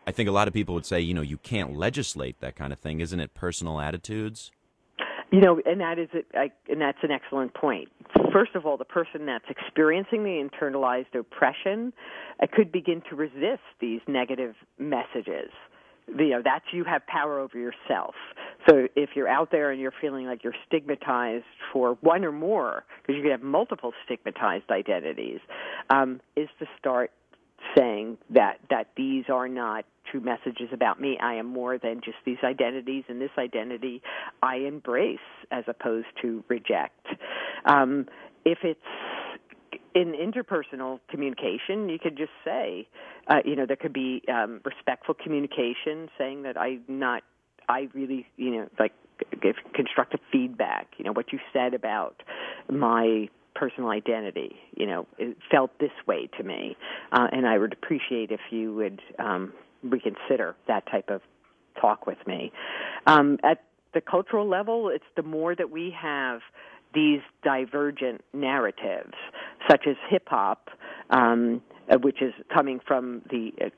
I 0.06 0.10
think 0.10 0.28
a 0.28 0.32
lot 0.32 0.48
of 0.48 0.54
people 0.54 0.74
would 0.74 0.86
say, 0.86 1.00
you 1.00 1.14
know, 1.14 1.22
you 1.22 1.38
can't 1.38 1.76
legislate 1.76 2.40
that 2.40 2.56
kind 2.56 2.72
of 2.72 2.78
thing. 2.78 3.00
Isn't 3.00 3.20
it 3.20 3.34
personal 3.34 3.80
attitudes? 3.80 4.50
You 5.30 5.40
know, 5.40 5.60
and 5.64 5.80
that 5.80 5.98
is 5.98 6.08
it, 6.12 6.26
I, 6.34 6.50
and 6.68 6.80
that's 6.80 6.98
an 7.02 7.10
excellent 7.10 7.54
point. 7.54 7.88
First 8.32 8.54
of 8.54 8.66
all, 8.66 8.76
the 8.76 8.84
person 8.84 9.24
that's 9.24 9.46
experiencing 9.48 10.24
the 10.24 10.46
internalized 10.46 11.18
oppression 11.18 11.94
uh, 12.42 12.46
could 12.52 12.70
begin 12.70 13.02
to 13.08 13.16
resist 13.16 13.62
these 13.80 14.00
negative 14.06 14.54
messages. 14.78 15.50
You 16.08 16.30
know, 16.30 16.42
that's 16.44 16.64
you 16.72 16.84
have 16.84 17.06
power 17.06 17.38
over 17.38 17.58
yourself. 17.58 18.14
So 18.68 18.88
if 18.96 19.10
you're 19.14 19.28
out 19.28 19.50
there 19.50 19.70
and 19.70 19.80
you're 19.80 19.94
feeling 20.00 20.26
like 20.26 20.44
you're 20.44 20.54
stigmatized 20.66 21.44
for 21.72 21.96
one 22.00 22.24
or 22.24 22.32
more, 22.32 22.84
because 23.00 23.16
you 23.16 23.22
could 23.22 23.32
have 23.32 23.42
multiple 23.42 23.92
stigmatized 24.04 24.70
identities, 24.70 25.40
um, 25.90 26.20
is 26.36 26.48
to 26.58 26.66
start 26.78 27.10
saying 27.76 28.18
that 28.30 28.58
that 28.70 28.88
these 28.96 29.24
are 29.32 29.48
not 29.48 29.84
true 30.10 30.20
messages 30.20 30.68
about 30.72 31.00
me. 31.00 31.16
I 31.20 31.34
am 31.34 31.46
more 31.46 31.78
than 31.78 32.00
just 32.04 32.16
these 32.26 32.38
identities, 32.44 33.04
and 33.08 33.20
this 33.20 33.30
identity 33.38 34.02
I 34.42 34.56
embrace 34.56 35.18
as 35.50 35.64
opposed 35.68 36.08
to 36.22 36.42
reject. 36.48 37.06
Um, 37.64 38.06
if 38.44 38.58
it's 38.64 38.80
in 39.94 40.12
interpersonal 40.12 41.00
communication, 41.08 41.88
you 41.88 41.98
could 41.98 42.16
just 42.16 42.32
say, 42.44 42.88
uh, 43.28 43.40
you 43.44 43.56
know, 43.56 43.66
there 43.66 43.76
could 43.76 43.92
be 43.92 44.22
um, 44.28 44.60
respectful 44.64 45.14
communication, 45.14 46.08
saying 46.18 46.42
that 46.42 46.56
I'm 46.56 46.82
not, 46.88 47.22
I 47.68 47.88
really, 47.94 48.26
you 48.36 48.50
know, 48.50 48.68
like 48.78 48.92
give 49.40 49.56
constructive 49.74 50.20
feedback. 50.30 50.88
You 50.96 51.04
know, 51.04 51.12
what 51.12 51.32
you 51.32 51.38
said 51.52 51.74
about 51.74 52.22
my 52.70 53.28
personal 53.54 53.90
identity. 53.90 54.56
You 54.76 54.86
know, 54.86 55.06
it 55.18 55.36
felt 55.50 55.78
this 55.78 55.92
way 56.06 56.28
to 56.38 56.42
me, 56.42 56.76
uh, 57.12 57.28
and 57.32 57.46
I 57.46 57.58
would 57.58 57.72
appreciate 57.72 58.30
if 58.30 58.40
you 58.50 58.74
would 58.74 59.00
um, 59.18 59.52
reconsider 59.82 60.56
that 60.68 60.86
type 60.90 61.10
of 61.10 61.20
talk 61.80 62.06
with 62.06 62.18
me. 62.26 62.52
Um, 63.06 63.38
at 63.42 63.64
the 63.94 64.00
cultural 64.00 64.48
level, 64.48 64.88
it's 64.88 65.04
the 65.16 65.22
more 65.22 65.54
that 65.54 65.70
we 65.70 65.94
have 66.00 66.40
these 66.94 67.20
divergent 67.42 68.22
narratives, 68.32 69.14
such 69.70 69.86
as 69.86 69.96
hip 70.08 70.28
hop, 70.28 70.70
um, 71.10 71.62
uh, 71.90 71.98
which 71.98 72.22
is 72.22 72.32
coming 72.52 72.80
from 72.86 73.22
the 73.30 73.52
uh, 73.60 73.68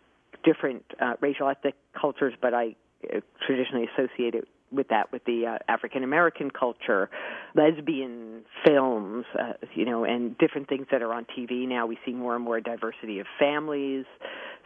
different 0.44 0.84
uh, 1.00 1.14
racial 1.20 1.48
ethnic 1.48 1.74
cultures, 1.98 2.34
but 2.40 2.54
I 2.54 2.76
uh, 3.04 3.20
traditionally 3.46 3.88
associate 3.96 4.34
it 4.34 4.48
with 4.72 4.88
that 4.88 5.12
with 5.12 5.24
the 5.24 5.46
uh, 5.46 5.58
African 5.68 6.02
American 6.02 6.50
culture, 6.50 7.08
lesbian 7.54 8.42
films, 8.64 9.24
uh, 9.38 9.52
you 9.74 9.84
know, 9.84 10.04
and 10.04 10.36
different 10.38 10.68
things 10.68 10.86
that 10.90 11.02
are 11.02 11.12
on 11.12 11.26
TV 11.38 11.68
now. 11.68 11.86
We 11.86 11.98
see 12.04 12.12
more 12.12 12.34
and 12.34 12.44
more 12.44 12.60
diversity 12.60 13.20
of 13.20 13.26
families. 13.38 14.04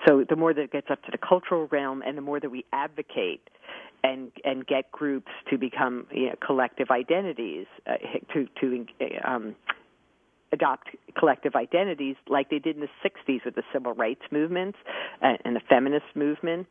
So 0.06 0.24
the 0.28 0.36
more 0.36 0.54
that 0.54 0.62
it 0.62 0.72
gets 0.72 0.88
up 0.90 1.02
to 1.04 1.10
the 1.10 1.18
cultural 1.18 1.68
realm, 1.70 2.02
and 2.06 2.16
the 2.16 2.22
more 2.22 2.40
that 2.40 2.50
we 2.50 2.64
advocate 2.72 3.48
and 4.02 4.30
and 4.44 4.66
get 4.66 4.90
groups 4.92 5.30
to 5.50 5.58
become 5.58 6.06
you 6.12 6.26
know, 6.26 6.34
collective 6.44 6.90
identities 6.90 7.66
uh, 7.86 7.94
to 8.32 8.46
to 8.60 8.86
um, 9.24 9.54
adopt 10.52 10.88
collective 11.18 11.54
identities 11.54 12.16
like 12.28 12.50
they 12.50 12.58
did 12.58 12.76
in 12.76 12.82
the 12.82 13.08
60s 13.08 13.44
with 13.44 13.54
the 13.54 13.62
civil 13.72 13.92
rights 13.92 14.22
movement 14.30 14.74
uh, 15.22 15.34
and 15.44 15.56
the 15.56 15.60
feminist 15.68 16.06
movement, 16.14 16.68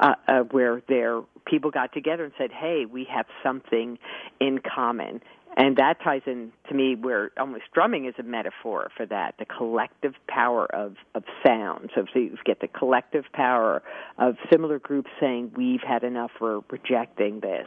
uh, 0.00 0.14
uh, 0.28 0.40
where 0.50 0.82
there 0.88 1.20
people 1.46 1.70
got 1.70 1.92
together 1.92 2.24
and 2.24 2.32
said, 2.38 2.50
"Hey, 2.52 2.84
we 2.84 3.04
have 3.04 3.26
something 3.42 3.98
in 4.40 4.58
common." 4.58 5.20
And 5.56 5.76
that 5.76 6.00
ties 6.02 6.22
in 6.26 6.50
to 6.68 6.74
me 6.74 6.94
where 6.94 7.30
almost 7.38 7.64
drumming 7.74 8.06
is 8.06 8.14
a 8.18 8.22
metaphor 8.22 8.90
for 8.96 9.04
that, 9.06 9.34
the 9.38 9.44
collective 9.44 10.14
power 10.26 10.66
of, 10.74 10.96
of 11.14 11.24
sound. 11.46 11.90
So 11.94 12.06
you 12.14 12.36
get 12.44 12.60
the 12.60 12.68
collective 12.68 13.24
power 13.34 13.82
of 14.18 14.36
similar 14.50 14.78
groups 14.78 15.10
saying, 15.20 15.52
we've 15.54 15.82
had 15.86 16.04
enough, 16.04 16.30
we're 16.40 16.60
rejecting 16.70 17.40
this 17.40 17.66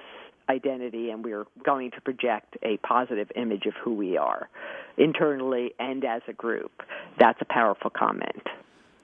identity 0.49 1.09
and 1.09 1.23
we're 1.23 1.45
going 1.63 1.91
to 1.91 2.01
project 2.01 2.57
a 2.63 2.77
positive 2.77 3.31
image 3.35 3.65
of 3.65 3.73
who 3.83 3.93
we 3.93 4.17
are 4.17 4.49
internally 4.97 5.73
and 5.79 6.03
as 6.05 6.21
a 6.27 6.33
group. 6.33 6.71
That's 7.19 7.39
a 7.41 7.45
powerful 7.45 7.89
comment. 7.89 8.43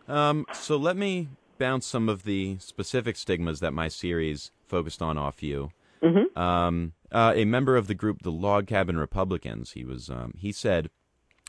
Um, 0.08 0.46
so 0.54 0.78
let 0.78 0.98
me 0.98 1.30
bounce 1.58 1.86
some 1.86 2.10
of 2.10 2.24
the 2.24 2.58
specific 2.60 3.16
stigmas 3.16 3.60
that 3.60 3.72
my 3.72 3.88
series 3.88 4.52
focused 4.66 5.02
on 5.02 5.18
off 5.18 5.44
you. 5.44 5.72
Mm-hmm. 6.02 6.38
Um, 6.38 6.94
uh, 7.12 7.34
a 7.36 7.46
member 7.46 7.78
of 7.78 7.88
the 7.88 7.94
group, 7.94 8.24
the 8.24 8.32
Log 8.32 8.68
Cabin 8.68 8.98
Republicans, 8.98 9.72
he 9.72 9.86
was 9.86 10.10
um, 10.10 10.34
he 10.38 10.52
said, 10.52 10.90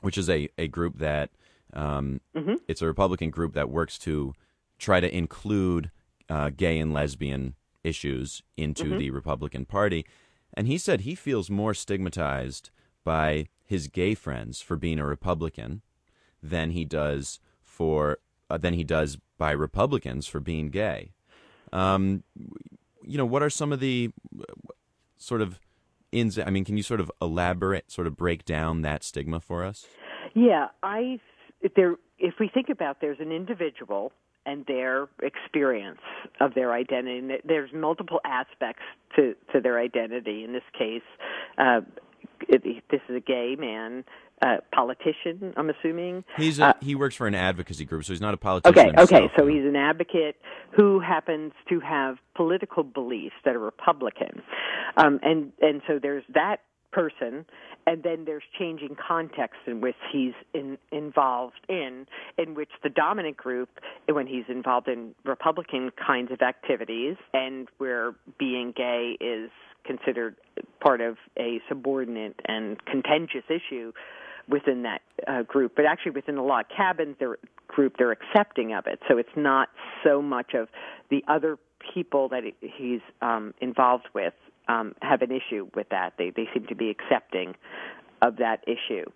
which 0.02 0.18
is 0.18 0.28
a, 0.28 0.48
a 0.58 0.68
group 0.68 0.98
that 0.98 1.30
um, 1.72 2.20
mm-hmm. 2.36 2.54
it's 2.68 2.82
a 2.82 2.86
Republican 2.86 3.30
group 3.30 3.54
that 3.54 3.70
works 3.70 3.98
to 4.00 4.34
try 4.78 5.00
to 5.00 5.16
include 5.16 5.90
uh, 6.28 6.50
gay 6.54 6.78
and 6.78 6.92
lesbian 6.92 7.54
issues 7.82 8.42
into 8.56 8.84
mm-hmm. 8.84 8.98
the 8.98 9.10
Republican 9.10 9.64
Party. 9.64 10.04
And 10.54 10.66
he 10.66 10.76
said 10.76 11.00
he 11.00 11.14
feels 11.14 11.48
more 11.48 11.72
stigmatized 11.72 12.70
by 13.04 13.48
his 13.72 13.88
gay 13.88 14.14
friends 14.14 14.60
for 14.60 14.76
being 14.76 14.98
a 14.98 15.06
Republican 15.06 15.80
than 16.42 16.70
he 16.70 16.84
does 16.84 17.40
for 17.62 18.18
uh, 18.50 18.58
than 18.58 18.74
he 18.74 18.84
does 18.84 19.16
by 19.38 19.50
Republicans 19.50 20.26
for 20.26 20.40
being 20.40 20.68
gay. 20.68 21.12
Um, 21.72 22.22
you 23.02 23.16
know, 23.16 23.24
what 23.24 23.42
are 23.42 23.48
some 23.48 23.72
of 23.72 23.80
the 23.80 24.10
uh, 24.38 24.44
sort 25.16 25.40
of 25.40 25.58
ins? 26.12 26.38
I 26.38 26.50
mean, 26.50 26.66
can 26.66 26.76
you 26.76 26.82
sort 26.82 27.00
of 27.00 27.10
elaborate, 27.22 27.90
sort 27.90 28.06
of 28.06 28.14
break 28.14 28.44
down 28.44 28.82
that 28.82 29.02
stigma 29.02 29.40
for 29.40 29.64
us? 29.64 29.86
Yeah, 30.34 30.68
I 30.82 31.18
there. 31.74 31.96
If 32.18 32.34
we 32.38 32.50
think 32.52 32.68
about, 32.68 33.00
there's 33.00 33.20
an 33.20 33.32
individual 33.32 34.12
and 34.44 34.66
their 34.66 35.08
experience 35.22 36.00
of 36.40 36.52
their 36.54 36.72
identity. 36.72 37.38
There's 37.44 37.70
multiple 37.72 38.20
aspects 38.24 38.82
to, 39.16 39.34
to 39.52 39.60
their 39.60 39.80
identity. 39.80 40.44
In 40.44 40.52
this 40.52 40.62
case, 40.76 41.02
uh, 41.56 41.80
this 42.48 43.00
is 43.08 43.16
a 43.16 43.20
gay 43.20 43.56
man, 43.58 44.04
uh, 44.40 44.56
politician. 44.74 45.54
I'm 45.56 45.70
assuming 45.70 46.24
he's 46.36 46.58
a, 46.58 46.66
uh, 46.66 46.72
he 46.80 46.94
works 46.94 47.14
for 47.14 47.26
an 47.26 47.34
advocacy 47.34 47.84
group, 47.84 48.04
so 48.04 48.12
he's 48.12 48.20
not 48.20 48.34
a 48.34 48.36
politician. 48.36 48.78
Okay, 48.78 48.88
himself. 48.88 49.12
okay, 49.12 49.32
so 49.36 49.46
he's 49.46 49.64
an 49.64 49.76
advocate 49.76 50.36
who 50.76 51.00
happens 51.00 51.52
to 51.68 51.80
have 51.80 52.16
political 52.34 52.82
beliefs 52.82 53.34
that 53.44 53.54
are 53.54 53.60
Republican, 53.60 54.42
um, 54.96 55.20
and 55.22 55.52
and 55.60 55.82
so 55.86 55.98
there's 56.00 56.24
that 56.34 56.58
person 56.92 57.46
and 57.86 58.02
then 58.02 58.24
there's 58.24 58.42
changing 58.58 58.96
context 58.96 59.60
in 59.66 59.80
which 59.80 59.96
he's 60.12 60.34
in, 60.54 60.78
involved 60.90 61.60
in, 61.68 62.06
in 62.38 62.54
which 62.54 62.70
the 62.82 62.88
dominant 62.88 63.36
group, 63.36 63.68
when 64.08 64.26
he's 64.26 64.44
involved 64.48 64.88
in 64.88 65.14
Republican 65.24 65.90
kinds 66.04 66.30
of 66.30 66.42
activities, 66.42 67.16
and 67.32 67.68
where 67.78 68.14
being 68.38 68.72
gay 68.76 69.16
is 69.20 69.50
considered 69.84 70.36
part 70.80 71.00
of 71.00 71.16
a 71.38 71.60
subordinate 71.68 72.38
and 72.44 72.84
contentious 72.84 73.44
issue 73.48 73.92
within 74.48 74.82
that 74.82 75.02
uh, 75.26 75.42
group, 75.42 75.72
but 75.76 75.84
actually 75.84 76.12
within 76.12 76.34
the 76.34 76.42
log 76.42 76.66
cabins 76.74 77.16
their 77.18 77.36
group, 77.68 77.94
they're 77.98 78.12
accepting 78.12 78.74
of 78.74 78.86
it. 78.86 78.98
So 79.08 79.18
it's 79.18 79.28
not 79.36 79.68
so 80.04 80.20
much 80.20 80.54
of 80.54 80.68
the 81.10 81.24
other 81.28 81.58
people 81.94 82.28
that 82.28 82.42
he's 82.60 83.00
um, 83.20 83.54
involved 83.60 84.08
with 84.14 84.34
um, 84.68 84.94
have 85.02 85.22
an 85.22 85.30
issue 85.30 85.68
with 85.74 85.88
that. 85.90 86.14
They 86.18 86.30
they 86.30 86.48
seem 86.54 86.66
to 86.68 86.74
be 86.74 86.90
accepting 86.90 87.54
of 88.20 88.36
that 88.36 88.64
issue. 88.66 89.10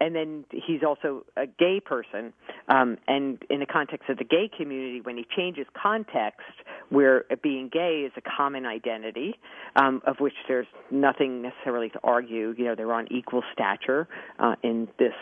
And 0.00 0.16
then 0.16 0.44
he's 0.50 0.82
also 0.84 1.24
a 1.36 1.46
gay 1.46 1.78
person, 1.78 2.32
um, 2.68 2.98
and 3.06 3.38
in 3.48 3.60
the 3.60 3.66
context 3.66 4.10
of 4.10 4.18
the 4.18 4.24
gay 4.24 4.50
community, 4.54 5.00
when 5.00 5.16
he 5.16 5.24
changes 5.36 5.64
context, 5.80 6.40
where 6.88 7.24
being 7.40 7.70
gay 7.72 8.00
is 8.04 8.12
a 8.16 8.20
common 8.20 8.66
identity, 8.66 9.36
um, 9.76 10.02
of 10.04 10.16
which 10.18 10.34
there's 10.48 10.66
nothing 10.90 11.40
necessarily 11.40 11.88
to 11.90 12.00
argue. 12.02 12.52
You 12.58 12.64
know, 12.64 12.74
they're 12.74 12.92
on 12.92 13.12
equal 13.12 13.44
stature 13.52 14.08
uh, 14.40 14.56
in 14.64 14.88
this 14.98 15.14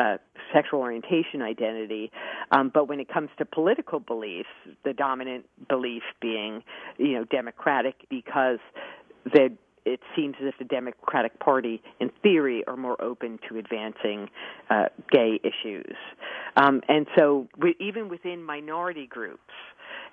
uh, 0.00 0.16
sexual 0.52 0.80
orientation 0.80 1.40
identity. 1.40 2.10
Um, 2.50 2.70
but 2.72 2.88
when 2.88 3.00
it 3.00 3.08
comes 3.08 3.30
to 3.38 3.44
political 3.44 4.00
beliefs, 4.00 4.48
the 4.84 4.92
dominant 4.92 5.46
belief 5.68 6.02
being, 6.20 6.62
you 6.98 7.12
know, 7.12 7.24
democratic 7.24 7.94
because 8.10 8.58
that 9.32 9.52
it 9.84 10.00
seems 10.16 10.34
as 10.40 10.48
if 10.48 10.58
the 10.58 10.64
Democratic 10.64 11.38
Party, 11.38 11.80
in 12.00 12.10
theory, 12.22 12.64
are 12.66 12.76
more 12.76 13.00
open 13.00 13.38
to 13.48 13.56
advancing 13.56 14.28
uh, 14.68 14.86
gay 15.10 15.38
issues. 15.44 15.94
Um, 16.56 16.82
and 16.88 17.06
so, 17.16 17.46
we, 17.56 17.76
even 17.78 18.08
within 18.08 18.42
minority 18.42 19.06
groups, 19.06 19.52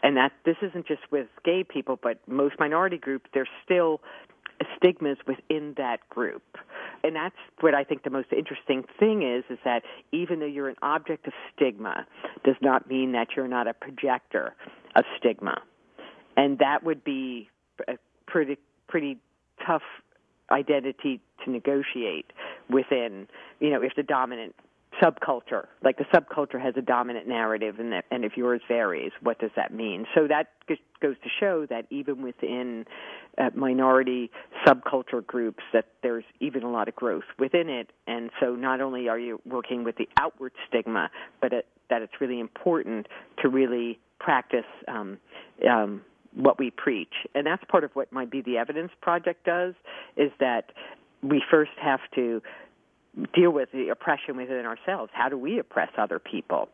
and 0.03 0.15
that 0.15 0.31
this 0.45 0.57
isn't 0.61 0.87
just 0.87 1.01
with 1.11 1.27
gay 1.43 1.63
people, 1.63 1.97
but 2.01 2.19
most 2.27 2.55
minority 2.59 2.97
groups, 2.97 3.25
there's 3.33 3.49
still 3.65 4.01
stigmas 4.77 5.17
within 5.27 5.73
that 5.77 6.07
group. 6.09 6.43
And 7.03 7.15
that's 7.15 7.35
what 7.59 7.73
I 7.73 7.83
think 7.83 8.03
the 8.03 8.09
most 8.09 8.31
interesting 8.31 8.83
thing 8.99 9.23
is, 9.23 9.43
is 9.49 9.57
that 9.65 9.83
even 10.11 10.39
though 10.39 10.45
you're 10.45 10.69
an 10.69 10.75
object 10.81 11.27
of 11.27 11.33
stigma, 11.55 12.05
does 12.45 12.55
not 12.61 12.87
mean 12.87 13.11
that 13.13 13.29
you're 13.35 13.47
not 13.47 13.67
a 13.67 13.73
projector 13.73 14.55
of 14.95 15.03
stigma. 15.17 15.61
And 16.37 16.59
that 16.59 16.83
would 16.83 17.03
be 17.03 17.49
a 17.87 17.97
pretty 18.27 18.57
pretty 18.87 19.17
tough 19.65 19.83
identity 20.51 21.21
to 21.43 21.51
negotiate 21.51 22.31
within, 22.69 23.27
you 23.59 23.69
know, 23.69 23.81
if 23.81 23.93
the 23.95 24.03
dominant 24.03 24.55
subculture. 25.01 25.65
Like 25.83 25.97
the 25.97 26.05
subculture 26.05 26.61
has 26.61 26.75
a 26.77 26.81
dominant 26.81 27.27
narrative, 27.27 27.79
and 27.79 27.91
that, 27.91 28.05
and 28.11 28.23
if 28.23 28.37
yours 28.37 28.61
varies, 28.67 29.11
what 29.21 29.39
does 29.39 29.51
that 29.55 29.73
mean? 29.73 30.05
So 30.13 30.27
that 30.27 30.47
goes 31.01 31.15
to 31.23 31.29
show 31.39 31.65
that 31.69 31.85
even 31.89 32.21
within 32.21 32.85
uh, 33.37 33.49
minority 33.55 34.31
subculture 34.65 35.25
groups, 35.25 35.63
that 35.73 35.85
there's 36.01 36.23
even 36.39 36.63
a 36.63 36.69
lot 36.69 36.87
of 36.87 36.95
growth 36.95 37.23
within 37.39 37.69
it. 37.69 37.91
And 38.07 38.29
so 38.39 38.55
not 38.55 38.81
only 38.81 39.09
are 39.09 39.19
you 39.19 39.41
working 39.45 39.83
with 39.83 39.95
the 39.97 40.07
outward 40.19 40.53
stigma, 40.67 41.09
but 41.41 41.53
it, 41.53 41.67
that 41.89 42.01
it's 42.01 42.13
really 42.21 42.39
important 42.39 43.07
to 43.41 43.49
really 43.49 43.99
practice. 44.19 44.65
Um, 44.87 45.17
um, 45.69 46.01
what 46.35 46.59
we 46.59 46.71
preach. 46.71 47.13
And 47.35 47.45
that's 47.45 47.63
part 47.65 47.83
of 47.83 47.91
what 47.93 48.11
might 48.11 48.31
Be 48.31 48.41
the 48.41 48.57
Evidence 48.57 48.91
project 49.01 49.45
does 49.45 49.73
is 50.17 50.31
that 50.39 50.71
we 51.21 51.41
first 51.49 51.71
have 51.81 52.01
to 52.15 52.41
deal 53.33 53.51
with 53.51 53.69
the 53.71 53.89
oppression 53.89 54.37
within 54.37 54.65
ourselves. 54.65 55.11
How 55.13 55.29
do 55.29 55.37
we 55.37 55.59
oppress 55.59 55.89
other 55.97 56.19
people? 56.19 56.69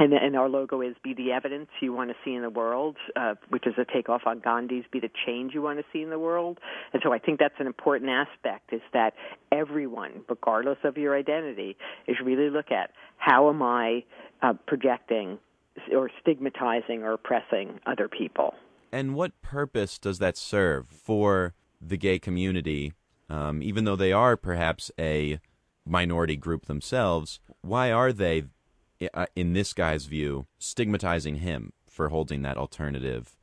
And, 0.00 0.12
and 0.12 0.36
our 0.36 0.48
logo 0.48 0.80
is 0.80 0.94
"Be 1.02 1.14
the 1.14 1.32
evidence 1.32 1.68
you 1.80 1.92
want 1.92 2.10
to 2.10 2.16
see 2.24 2.34
in 2.34 2.42
the 2.42 2.50
world," 2.50 2.96
uh, 3.16 3.34
which 3.48 3.66
is 3.66 3.74
a 3.78 3.84
takeoff 3.84 4.22
on 4.26 4.38
Gandhi's 4.38 4.84
"Be 4.92 5.00
the 5.00 5.10
change 5.26 5.54
you 5.54 5.62
want 5.62 5.78
to 5.78 5.84
see 5.92 6.02
in 6.02 6.10
the 6.10 6.18
world." 6.18 6.58
And 6.92 7.02
so 7.04 7.12
I 7.12 7.18
think 7.18 7.40
that's 7.40 7.58
an 7.58 7.66
important 7.66 8.10
aspect: 8.10 8.72
is 8.72 8.82
that 8.92 9.14
everyone, 9.50 10.24
regardless 10.28 10.78
of 10.84 10.96
your 10.98 11.16
identity, 11.16 11.76
is 12.06 12.16
really 12.24 12.48
look 12.48 12.70
at 12.70 12.90
how 13.16 13.48
am 13.48 13.60
I 13.62 14.04
uh, 14.40 14.52
projecting 14.66 15.38
or 15.92 16.10
stigmatizing 16.20 17.02
or 17.02 17.14
oppressing 17.14 17.80
other 17.86 18.08
people. 18.08 18.54
And 18.92 19.14
what 19.14 19.40
purpose 19.42 19.98
does 19.98 20.18
that 20.18 20.36
serve 20.36 20.88
for 20.88 21.54
the 21.80 21.96
gay 21.96 22.18
community? 22.18 22.94
Um, 23.28 23.62
even 23.62 23.84
though 23.84 23.96
they 23.96 24.12
are 24.12 24.36
perhaps 24.36 24.90
a 24.98 25.40
minority 25.86 26.36
group 26.36 26.66
themselves, 26.66 27.40
why 27.60 27.92
are 27.92 28.12
they, 28.12 28.44
uh, 29.12 29.26
in 29.36 29.52
this 29.52 29.72
guy's 29.72 30.06
view, 30.06 30.46
stigmatizing 30.58 31.36
him 31.36 31.72
for 31.86 32.08
holding 32.08 32.42
that 32.42 32.56
alternative 32.56 33.36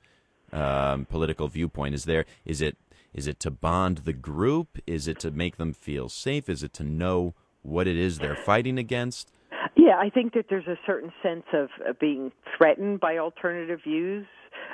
um, 0.51 1.05
political 1.05 1.47
viewpoint? 1.47 1.93
Is 1.93 2.05
there 2.05 2.25
is 2.45 2.62
it 2.62 2.77
is 3.13 3.27
it 3.27 3.39
to 3.41 3.51
bond 3.51 3.99
the 3.99 4.13
group? 4.13 4.79
Is 4.88 5.08
it 5.08 5.19
to 5.19 5.31
make 5.31 5.58
them 5.58 5.73
feel 5.73 6.10
safe? 6.10 6.49
Is 6.49 6.63
it 6.63 6.73
to 6.73 6.84
know 6.84 7.34
what 7.62 7.88
it 7.88 7.95
is 7.95 8.19
they're 8.19 8.36
fighting 8.36 8.77
against? 8.77 9.31
Yeah, 9.75 9.97
I 9.97 10.10
think 10.10 10.34
that 10.34 10.45
there's 10.49 10.67
a 10.67 10.78
certain 10.86 11.12
sense 11.23 11.45
of 11.54 11.69
being 11.99 12.32
threatened 12.58 12.99
by 12.99 13.17
alternative 13.17 13.80
views, 13.84 14.25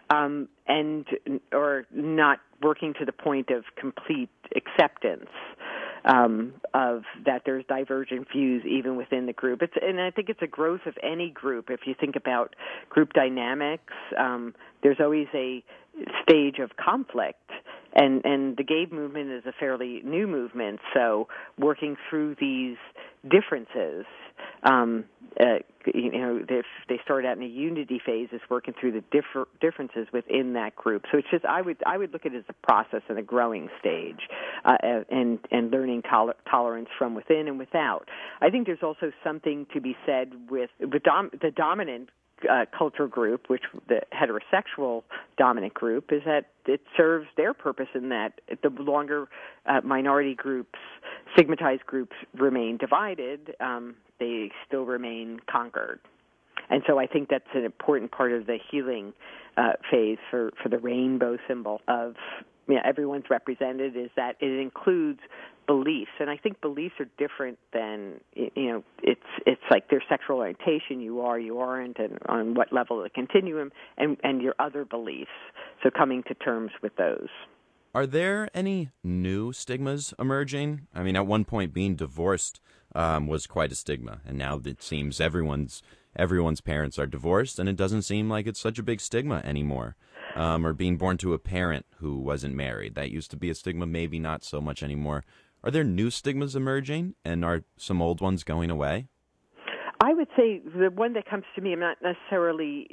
um, 0.10 0.48
and 0.68 1.06
or 1.52 1.86
not 1.92 2.40
working 2.62 2.94
to 3.00 3.06
the 3.06 3.12
point 3.12 3.50
of 3.50 3.64
complete 3.80 4.30
acceptance 4.56 5.30
um, 6.06 6.54
of 6.74 7.04
that 7.26 7.44
there's 7.46 7.66
divergent 7.68 8.28
views 8.32 8.64
even 8.66 8.96
within 8.96 9.26
the 9.26 9.34
group. 9.34 9.62
It's 9.62 9.74
and 9.82 10.00
I 10.00 10.12
think 10.12 10.30
it's 10.30 10.42
a 10.42 10.48
growth 10.48 10.82
of 10.86 10.96
any 11.04 11.30
group. 11.30 11.70
If 11.70 11.82
you 11.86 11.96
think 12.00 12.16
about 12.16 12.56
group 12.90 13.14
dynamics, 13.14 13.94
um, 14.18 14.54
there's 14.84 14.98
always 15.00 15.28
a 15.34 15.64
stage 16.24 16.60
of 16.60 16.72
conflict. 16.78 17.50
And 17.94 18.24
and 18.24 18.56
the 18.58 18.64
gay 18.64 18.88
movement 18.90 19.32
is 19.32 19.44
a 19.46 19.52
fairly 19.60 20.02
new 20.04 20.26
movement, 20.26 20.80
so 20.94 21.28
working 21.60 21.98
through 22.10 22.36
these 22.40 22.78
differences 23.30 24.06
um, 24.64 25.06
uh, 25.40 25.60
you 25.94 26.12
know, 26.12 26.42
if 26.48 26.66
they 26.90 27.00
start 27.04 27.26
out 27.26 27.38
in 27.38 27.44
a 27.44 27.48
unity 27.48 28.00
phase, 28.06 28.30
is 28.32 28.42
working 28.50 28.74
through 28.80 28.92
the 28.92 29.04
differ- 29.12 29.48
differences 29.60 30.08
within 30.14 30.54
that 30.54 30.76
group. 30.76 31.04
So 31.12 31.18
it's 31.18 31.28
just 31.32 31.46
I 31.46 31.62
would 31.62 31.78
I 31.86 31.98
would 31.98 32.14
look 32.14 32.26
at 32.26 32.34
it 32.34 32.38
as 32.38 32.44
a 32.50 32.66
process 32.66 33.02
and 33.10 33.18
a 33.18 33.24
growing 33.24 33.70
stage, 33.80 34.20
uh, 34.66 34.78
and 35.10 35.40
and 35.50 35.72
learning 35.72 36.04
toler- 36.10 36.36
tolerance 36.50 36.90
from 36.98 37.16
within 37.16 37.48
and 37.48 37.58
without. 37.58 38.10
I 38.42 38.50
think 38.50 38.68
there's 38.68 38.84
also 38.84 39.12
something 39.24 39.66
to 39.74 39.82
be 39.82 39.96
said 40.06 40.34
with 40.50 40.70
the, 40.80 41.00
dom- 41.00 41.32
the 41.42 41.52
dominant 41.52 42.10
uh, 42.50 42.66
culture 42.78 43.08
group, 43.08 43.50
which 43.50 43.64
the 43.88 44.02
heterosexual 44.14 45.04
dominant 45.38 45.74
group, 45.74 46.12
is 46.12 46.22
that 46.26 46.48
it 46.66 46.82
serves 46.96 47.28
their 47.38 47.54
purpose 47.54 47.88
in 47.94 48.10
that 48.10 48.40
the 48.62 48.70
longer 48.70 49.28
uh, 49.66 49.82
minority 49.84 50.36
groups, 50.36 50.80
stigmatized 51.34 51.86
groups 51.86 52.16
remain 52.36 52.78
divided, 52.78 53.56
um, 53.60 53.96
they 54.20 54.52
still 54.68 54.86
remain 54.86 55.40
conquered. 55.50 56.00
And 56.70 56.84
so 56.88 57.00
I 57.00 57.08
think 57.08 57.30
that's 57.30 57.44
an 57.54 57.66
important 57.66 58.12
part 58.12 58.32
of 58.32 58.46
the 58.46 58.58
healing 58.70 59.14
uh, 59.58 59.74
phase 59.90 60.20
for, 60.30 60.52
for 60.62 60.70
the 60.70 60.78
rainbow 60.78 61.38
symbol 61.48 61.82
of 61.88 62.16
you 62.68 62.76
know, 62.76 62.82
everyone's 62.86 63.26
represented 63.30 63.98
is 63.98 64.10
that 64.16 64.38
it 64.40 64.60
includes 64.60 65.20
beliefs 65.72 66.12
and 66.20 66.30
i 66.30 66.36
think 66.36 66.60
beliefs 66.60 66.96
are 67.00 67.08
different 67.18 67.58
than 67.72 68.20
you 68.36 68.70
know 68.70 68.84
it's 69.02 69.32
it's 69.46 69.62
like 69.70 69.90
their 69.90 70.04
sexual 70.10 70.38
orientation 70.38 71.00
you 71.00 71.22
are 71.22 71.40
you 71.40 71.60
aren't 71.60 71.98
and 71.98 72.18
on 72.28 72.54
what 72.56 72.74
level 72.74 72.98
of 72.98 73.04
the 73.04 73.10
continuum 73.10 73.72
and 73.98 74.18
and 74.24 74.42
your 74.42 74.56
other 74.60 74.86
beliefs. 74.86 75.32
So 75.84 75.90
coming 75.90 76.24
to 76.28 76.34
terms 76.36 76.72
with 76.82 76.96
those. 76.98 77.30
Are 77.94 78.08
there 78.08 78.48
any 78.54 78.92
new 79.04 79.52
stigmas 79.52 80.14
emerging? 80.20 80.88
I 80.94 81.04
mean 81.04 81.16
at 81.16 81.28
one 81.28 81.46
point 81.46 81.74
being 81.74 81.96
divorced 81.96 82.60
um, 82.94 83.28
was 83.28 83.48
quite 83.48 83.72
a 83.72 83.76
stigma 83.76 84.22
and 84.26 84.38
now 84.38 84.60
it 84.64 84.82
seems 84.82 85.20
everyone's 85.20 85.82
everyone's 86.16 86.62
parents 86.62 87.00
are 87.00 87.08
divorced 87.08 87.60
and 87.60 87.70
it 87.70 87.78
doesn't 87.78 88.02
seem 88.02 88.30
like 88.30 88.48
it's 88.48 88.60
such 88.60 88.80
a 88.80 88.84
big 88.84 89.00
stigma 89.00 89.42
anymore 89.46 89.96
um, 90.36 90.66
or 90.66 90.74
being 90.74 90.98
born 90.98 91.18
to 91.18 91.34
a 91.34 91.40
parent 91.40 91.86
who 91.98 92.18
wasn't 92.18 92.54
married. 92.54 92.96
That 92.96 93.12
used 93.12 93.32
to 93.32 93.38
be 93.38 93.50
a 93.50 93.56
stigma 93.56 93.86
maybe 93.86 94.20
not 94.20 94.44
so 94.44 94.62
much 94.62 94.84
anymore 94.84 95.24
are 95.64 95.72
there 95.72 95.84
new 95.84 96.10
stigmas 96.10 96.56
emerging, 96.56 97.16
and 97.24 97.46
are 97.46 97.64
some 97.78 98.02
old 98.02 98.22
ones 98.22 98.44
going 98.44 98.72
away? 98.72 99.08
I 100.04 100.14
would 100.14 100.30
say 100.36 100.60
the 100.60 100.90
one 100.90 101.14
that 101.14 101.30
comes 101.30 101.44
to 101.56 101.62
me, 101.62 101.74
I'm 101.74 101.80
not 101.80 101.98
necessarily 102.02 102.88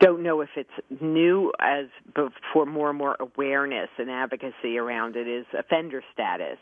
don't 0.00 0.22
know 0.22 0.40
if 0.40 0.50
it's 0.56 0.70
new 1.00 1.52
as 1.60 1.86
for 2.52 2.66
more 2.66 2.90
and 2.90 2.98
more 2.98 3.16
awareness 3.18 3.88
and 3.98 4.10
advocacy 4.10 4.78
around 4.78 5.16
it 5.16 5.26
is 5.26 5.44
offender 5.58 6.02
status, 6.12 6.58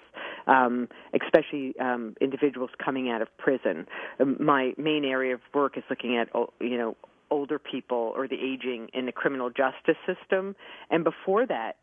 um, 0.46 0.88
especially 1.14 1.74
um, 1.78 2.14
individuals 2.20 2.70
coming 2.82 3.10
out 3.10 3.22
of 3.22 3.28
prison. 3.36 3.86
Um, 4.20 4.36
my 4.40 4.72
main 4.78 5.04
area 5.04 5.34
of 5.34 5.40
work 5.54 5.76
is 5.76 5.84
looking 5.90 6.16
at 6.16 6.28
you 6.60 6.78
know 6.78 6.96
older 7.30 7.58
people 7.58 8.12
or 8.16 8.28
the 8.28 8.36
aging 8.36 8.88
in 8.94 9.06
the 9.06 9.12
criminal 9.12 9.50
justice 9.50 9.96
system, 10.06 10.56
and 10.90 11.04
before 11.04 11.46
that, 11.46 11.76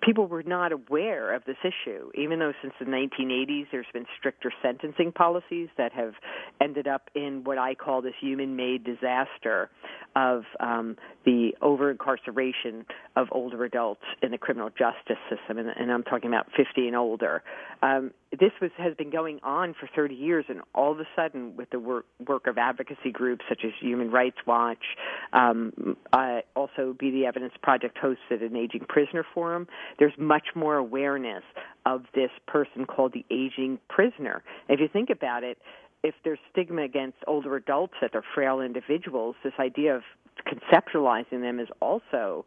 people 0.00 0.26
were 0.26 0.42
not 0.42 0.72
aware 0.72 1.34
of 1.34 1.44
this 1.44 1.56
issue, 1.62 2.10
even 2.14 2.38
though 2.38 2.52
since 2.62 2.74
the 2.78 2.86
1980s 2.86 3.66
there's 3.70 3.86
been 3.92 4.06
stricter 4.18 4.52
sentencing 4.62 5.12
policies 5.12 5.68
that 5.76 5.92
have 5.92 6.14
ended 6.60 6.86
up 6.86 7.10
in 7.14 7.44
what 7.44 7.58
I 7.58 7.74
call 7.74 8.02
this 8.02 8.14
human-made 8.20 8.84
disaster 8.84 9.70
of 10.16 10.44
um, 10.60 10.96
the 11.24 11.54
over 11.60 11.90
incarceration 11.90 12.86
of 13.16 13.28
older 13.32 13.64
adults 13.64 14.04
in 14.22 14.30
the 14.30 14.38
criminal 14.38 14.70
justice 14.70 15.22
system, 15.28 15.58
and, 15.58 15.68
and 15.68 15.90
I'm 15.92 16.04
talking 16.04 16.28
about 16.28 16.46
50 16.56 16.86
and 16.86 16.96
older. 16.96 17.42
Um, 17.82 18.12
this 18.38 18.52
was 18.60 18.70
has 18.76 18.94
been 18.94 19.10
going 19.10 19.40
on 19.42 19.74
for 19.78 19.88
30 19.94 20.14
years, 20.14 20.44
and 20.48 20.60
all 20.74 20.92
of 20.92 21.00
a 21.00 21.06
sudden, 21.16 21.56
with 21.56 21.70
the 21.70 21.78
work, 21.78 22.06
work 22.26 22.46
of 22.46 22.58
advocacy 22.58 23.10
groups 23.12 23.44
such 23.48 23.62
as 23.64 23.72
Human 23.80 24.10
Rights 24.10 24.38
Watch, 24.46 24.84
um, 25.32 25.96
uh, 26.12 26.40
also 26.54 26.94
Be 26.98 27.10
the 27.10 27.26
Evidence 27.26 27.54
Project 27.62 27.98
hosted 28.02 28.44
an 28.44 28.56
aging 28.56 28.86
prisoner 28.88 29.24
forum. 29.34 29.66
There's 29.98 30.14
much 30.18 30.48
more 30.54 30.76
awareness 30.76 31.44
of 31.86 32.04
this 32.14 32.30
person 32.46 32.86
called 32.86 33.12
the 33.12 33.24
aging 33.30 33.78
prisoner. 33.88 34.42
If 34.68 34.80
you 34.80 34.88
think 34.88 35.10
about 35.10 35.44
it, 35.44 35.58
if 36.02 36.14
there's 36.24 36.38
stigma 36.52 36.82
against 36.82 37.18
older 37.26 37.56
adults 37.56 37.94
that 38.00 38.12
they're 38.12 38.24
frail 38.34 38.60
individuals, 38.60 39.36
this 39.42 39.54
idea 39.58 39.96
of 39.96 40.02
conceptualizing 40.46 41.40
them 41.40 41.58
is 41.58 41.68
also 41.80 42.44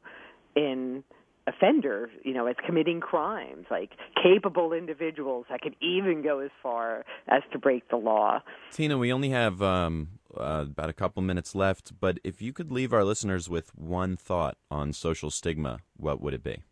in 0.55 1.03
offenders, 1.47 2.09
you 2.23 2.33
know, 2.33 2.45
as 2.45 2.55
committing 2.65 2.99
crimes, 2.99 3.65
like 3.71 3.91
capable 4.21 4.73
individuals 4.73 5.45
that 5.49 5.61
could 5.61 5.75
even 5.81 6.21
go 6.21 6.39
as 6.39 6.51
far 6.61 7.05
as 7.27 7.41
to 7.53 7.57
break 7.59 7.89
the 7.89 7.95
law. 7.95 8.39
Tina, 8.71 8.97
we 8.97 9.11
only 9.11 9.29
have 9.29 9.61
um, 9.61 10.09
uh, 10.37 10.65
about 10.67 10.89
a 10.89 10.93
couple 10.93 11.21
minutes 11.23 11.55
left, 11.55 11.93
but 11.99 12.19
if 12.23 12.41
you 12.41 12.53
could 12.53 12.71
leave 12.71 12.93
our 12.93 13.03
listeners 13.03 13.49
with 13.49 13.73
one 13.75 14.17
thought 14.17 14.57
on 14.69 14.93
social 14.93 15.31
stigma, 15.31 15.79
what 15.95 16.21
would 16.21 16.33
it 16.33 16.43
be? 16.43 16.63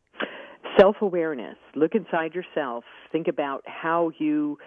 Self 0.77 0.97
awareness. 0.99 1.55
Look 1.73 1.95
inside 1.95 2.33
yourself. 2.35 2.83
Think 3.11 3.29
about 3.29 3.63
how 3.65 4.11
you 4.19 4.57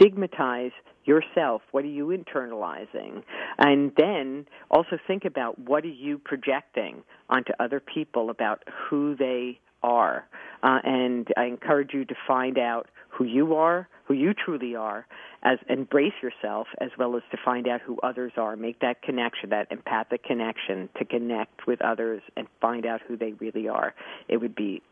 stigmatize 0.00 0.72
yourself. 1.04 1.62
What 1.72 1.84
are 1.84 1.88
you 1.88 2.06
internalizing? 2.08 3.22
And 3.58 3.92
then 3.96 4.46
also 4.70 4.98
think 5.06 5.24
about 5.24 5.58
what 5.58 5.84
are 5.84 5.88
you 5.88 6.18
projecting 6.18 7.02
onto 7.28 7.52
other 7.58 7.80
people 7.80 8.30
about 8.30 8.62
who 8.88 9.16
they 9.16 9.60
are. 9.82 10.26
Uh, 10.62 10.78
and 10.84 11.28
I 11.36 11.44
encourage 11.44 11.90
you 11.94 12.04
to 12.04 12.14
find 12.28 12.58
out 12.58 12.88
who 13.08 13.24
you 13.24 13.54
are, 13.54 13.88
who 14.04 14.14
you 14.14 14.34
truly 14.34 14.76
are, 14.76 15.06
as 15.42 15.58
embrace 15.68 16.12
yourself, 16.22 16.66
as 16.80 16.90
well 16.98 17.16
as 17.16 17.22
to 17.30 17.38
find 17.42 17.66
out 17.66 17.80
who 17.80 17.98
others 18.02 18.32
are. 18.36 18.56
Make 18.56 18.80
that 18.80 19.02
connection, 19.02 19.50
that 19.50 19.68
empathic 19.70 20.22
connection, 20.22 20.88
to 20.98 21.04
connect 21.04 21.66
with 21.66 21.80
others 21.80 22.22
and 22.36 22.46
find 22.60 22.84
out 22.84 23.00
who 23.08 23.16
they 23.16 23.32
really 23.32 23.68
are. 23.68 23.94
It 24.28 24.36
would 24.36 24.54
be 24.54 24.82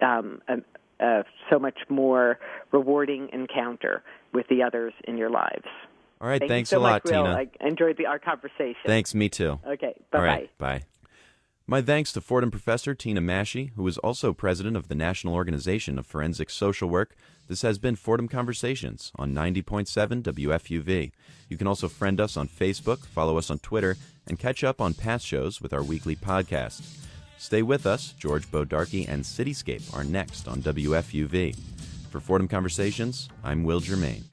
um, 0.00 0.40
a, 0.48 1.24
so 1.50 1.58
much 1.58 1.78
more 1.88 2.38
rewarding 2.70 3.28
encounter 3.32 4.02
with 4.32 4.46
the 4.48 4.62
others 4.62 4.92
in 5.04 5.16
your 5.16 5.30
lives. 5.30 5.66
All 6.20 6.28
right, 6.28 6.38
Thank 6.40 6.50
thanks 6.50 6.70
so 6.70 6.78
a 6.78 6.80
lot, 6.80 7.04
much. 7.04 7.12
Tina. 7.12 7.24
I 7.24 7.48
enjoyed 7.66 7.96
the, 7.96 8.06
our 8.06 8.18
conversation. 8.18 8.76
Thanks, 8.86 9.14
me 9.14 9.28
too. 9.28 9.58
Okay, 9.66 9.94
bye 10.12 10.18
All 10.18 10.46
bye. 10.58 10.82
My 11.66 11.80
thanks 11.80 12.12
to 12.12 12.20
Fordham 12.20 12.50
professor 12.50 12.94
Tina 12.94 13.20
Maschi, 13.20 13.70
who 13.76 13.86
is 13.86 13.98
also 13.98 14.32
president 14.32 14.76
of 14.76 14.88
the 14.88 14.94
National 14.94 15.34
Organization 15.34 15.98
of 15.98 16.06
Forensic 16.06 16.50
Social 16.50 16.88
Work. 16.88 17.16
This 17.48 17.62
has 17.62 17.78
been 17.78 17.96
Fordham 17.96 18.28
Conversations 18.28 19.12
on 19.16 19.32
90.7 19.32 20.22
WFUV. 20.22 21.12
You 21.48 21.56
can 21.56 21.66
also 21.66 21.88
friend 21.88 22.20
us 22.20 22.36
on 22.36 22.48
Facebook, 22.48 23.06
follow 23.06 23.38
us 23.38 23.50
on 23.50 23.58
Twitter, 23.60 23.96
and 24.26 24.38
catch 24.38 24.62
up 24.62 24.80
on 24.80 24.94
past 24.94 25.26
shows 25.26 25.60
with 25.60 25.72
our 25.72 25.82
weekly 25.82 26.16
podcast. 26.16 26.82
Stay 27.38 27.62
with 27.62 27.86
us. 27.86 28.12
George 28.18 28.46
Bodarky 28.50 29.08
and 29.08 29.24
Cityscape 29.24 29.94
are 29.96 30.04
next 30.04 30.46
on 30.46 30.62
WFUV. 30.62 31.56
For 32.12 32.20
Fordham 32.20 32.46
Conversations, 32.46 33.30
I'm 33.42 33.64
Will 33.64 33.80
Germain. 33.80 34.31